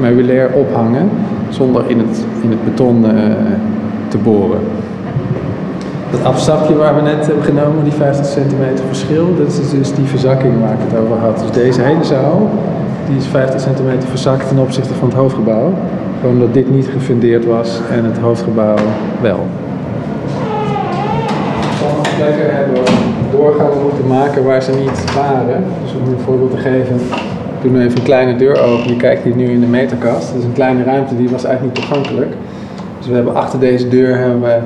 [0.01, 1.11] meubilair ophangen
[1.49, 3.05] zonder in het, in het beton
[4.09, 4.61] te boren.
[6.11, 10.05] Dat afzakje waar we net hebben genomen, die 50 centimeter verschil, dat is dus die
[10.05, 11.39] verzakking waar ik het over had.
[11.39, 12.49] Dus deze hele zaal,
[13.09, 15.73] die is 50 centimeter verzakt ten opzichte van het hoofdgebouw.
[16.21, 18.77] Gewoon dat dit niet gefundeerd was en het hoofdgebouw
[19.21, 19.47] wel.
[21.81, 22.91] Sommige plekken hebben we
[23.31, 25.65] doorgangen moeten maken waar ze niet waren.
[25.83, 28.89] Dus om een voorbeeld te geven, ik doe nu even een kleine deur open.
[28.89, 30.29] Je kijkt hier nu in de meterkast.
[30.29, 32.33] Dat is een kleine ruimte, die was eigenlijk niet toegankelijk.
[32.99, 34.59] Dus we hebben achter deze deur hebben we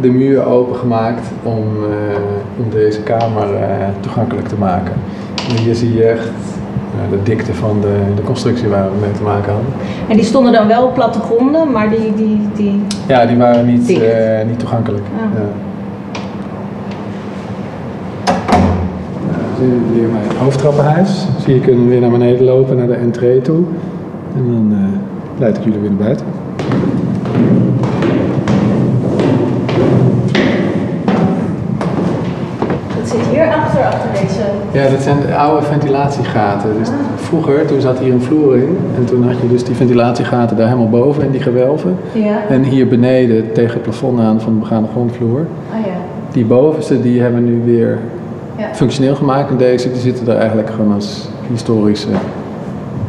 [0.00, 2.16] de muur opengemaakt om, uh,
[2.58, 3.60] om deze kamer uh,
[4.00, 4.92] toegankelijk te maken.
[5.48, 9.12] En hier zie je echt uh, de dikte van de, de constructie waar we mee
[9.12, 9.72] te maken hadden.
[10.08, 12.14] En die stonden dan wel op plattegronden, maar die...
[12.14, 12.82] die, die...
[13.06, 13.88] Ja, die waren niet,
[14.46, 15.04] niet toegankelijk.
[15.16, 15.22] Ah.
[15.34, 15.46] Ja.
[19.26, 21.26] Nou, hier mijn hoofdtrappenhuis.
[21.38, 23.62] Zie je kunnen we weer naar beneden lopen, naar de entree toe.
[24.36, 24.76] En dan
[25.38, 26.26] leid ik jullie weer naar buiten.
[34.72, 36.70] Ja, dat zijn de oude ventilatiegaten.
[36.78, 38.78] Dus vroeger, toen zat hier een vloer in.
[38.96, 41.96] En toen had je dus die ventilatiegaten daar helemaal boven in die gewelven.
[42.12, 42.36] Ja.
[42.48, 45.38] En hier beneden tegen het plafond aan van de begaande grondvloer.
[45.40, 45.92] Oh ja.
[46.32, 47.98] Die bovenste, die hebben we nu weer
[48.56, 48.68] ja.
[48.74, 49.50] functioneel gemaakt.
[49.50, 52.08] En deze, die zitten er eigenlijk gewoon als historische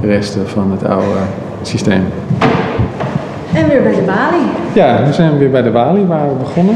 [0.02, 1.20] resten van het oude
[1.62, 2.04] systeem.
[3.54, 4.44] En weer bij de Bali.
[4.74, 6.76] Ja, nu zijn we weer bij de Wali waar we begonnen.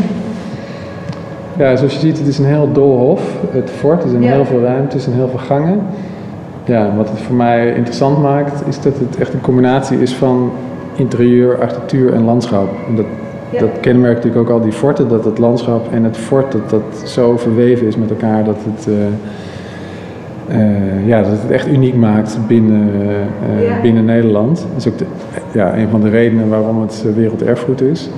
[1.58, 4.04] Ja, zoals je ziet, het is een heel doolhof, het fort.
[4.04, 5.82] Er zijn heel veel ruimtes en heel veel gangen.
[6.66, 10.51] Ja, wat het voor mij interessant maakt, is dat het echt een combinatie is van
[10.95, 12.68] interieur, architectuur en landschap.
[12.88, 13.06] En dat,
[13.60, 17.10] dat kenmerkt natuurlijk ook al die forten, dat het landschap en het fort dat dat
[17.10, 18.95] zo verweven is met elkaar dat het, uh,
[20.60, 22.89] uh, ja, dat het echt uniek maakt binnen,
[23.60, 24.58] uh, binnen Nederland.
[24.58, 25.06] Dat is ook de,
[25.51, 28.10] ja, een van de redenen waarom het werelderfgoed is.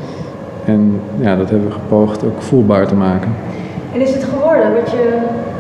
[0.66, 3.32] En ja, dat hebben we gepoogd ook voelbaar te maken.
[3.94, 5.18] En is het geworden wat je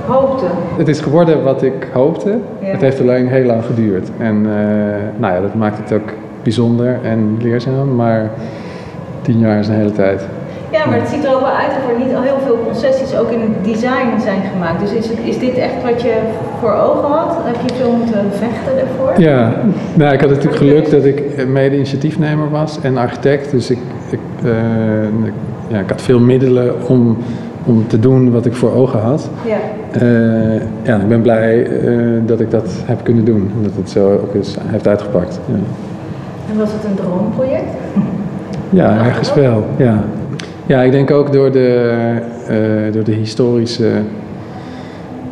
[0.07, 0.45] hoopte?
[0.77, 2.37] Het is geworden wat ik hoopte.
[2.59, 4.09] Het heeft alleen heel lang geduurd.
[4.17, 4.51] En uh,
[5.17, 6.09] nou ja, dat maakt het ook
[6.43, 8.29] bijzonder en leerzaam, maar
[9.21, 10.27] tien jaar is een hele tijd.
[10.71, 13.17] Ja, maar het ziet er ook wel uit of er niet al heel veel concessies
[13.17, 14.79] ook in het design zijn gemaakt.
[14.79, 16.13] Dus is, het, is dit echt wat je
[16.59, 17.37] voor ogen had?
[17.43, 19.21] Heb je veel moeten vechten ervoor?
[19.21, 19.53] Ja,
[19.93, 23.51] nou, ik had natuurlijk geluk dat ik mede-initiatiefnemer was en architect.
[23.51, 23.77] Dus ik,
[24.15, 24.51] ik, uh,
[25.67, 27.17] ja, ik had veel middelen om,
[27.65, 29.29] om te doen wat ik voor ogen had.
[29.45, 29.57] Ja,
[30.01, 33.51] uh, ja ik ben blij uh, dat ik dat heb kunnen doen.
[33.57, 35.39] En dat het zo ook is, heeft uitgepakt.
[35.45, 35.53] Ja.
[36.51, 37.69] En was het een droomproject?
[38.69, 39.65] Ja, ergens wel.
[39.77, 40.03] Ja.
[40.65, 41.93] Ja, ik denk ook door de,
[42.91, 43.91] door de historische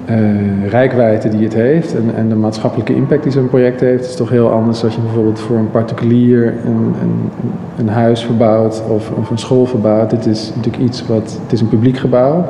[0.10, 4.16] uh, rijkwijde die het heeft en, en de maatschappelijke impact die zo'n project heeft, is
[4.16, 7.32] toch heel anders als je bijvoorbeeld voor een particulier een, een,
[7.78, 10.10] een huis verbouwt of, of, een school verbouwt.
[10.10, 12.48] Dit is natuurlijk iets wat, het is een publiek gebouw mhm.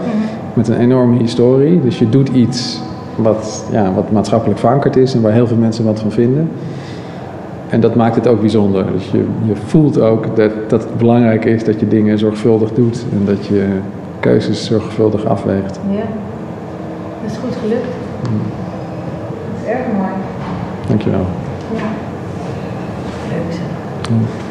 [0.54, 2.82] met een enorme historie, dus je doet iets
[3.16, 6.49] wat, ja, wat maatschappelijk verankerd is en waar heel veel mensen wat van vinden.
[7.70, 8.86] En dat maakt het ook bijzonder.
[8.93, 13.06] Dus je, je voelt ook dat, dat het belangrijk is dat je dingen zorgvuldig doet
[13.12, 13.66] en dat je
[14.20, 15.80] keuzes zorgvuldig afweegt.
[15.89, 16.04] Ja,
[17.24, 17.86] dat is goed gelukt.
[18.21, 18.32] Dat
[19.61, 20.11] is erg mooi.
[20.88, 21.26] Dankjewel.
[21.76, 21.88] Ja.
[23.30, 24.43] Leuk zo.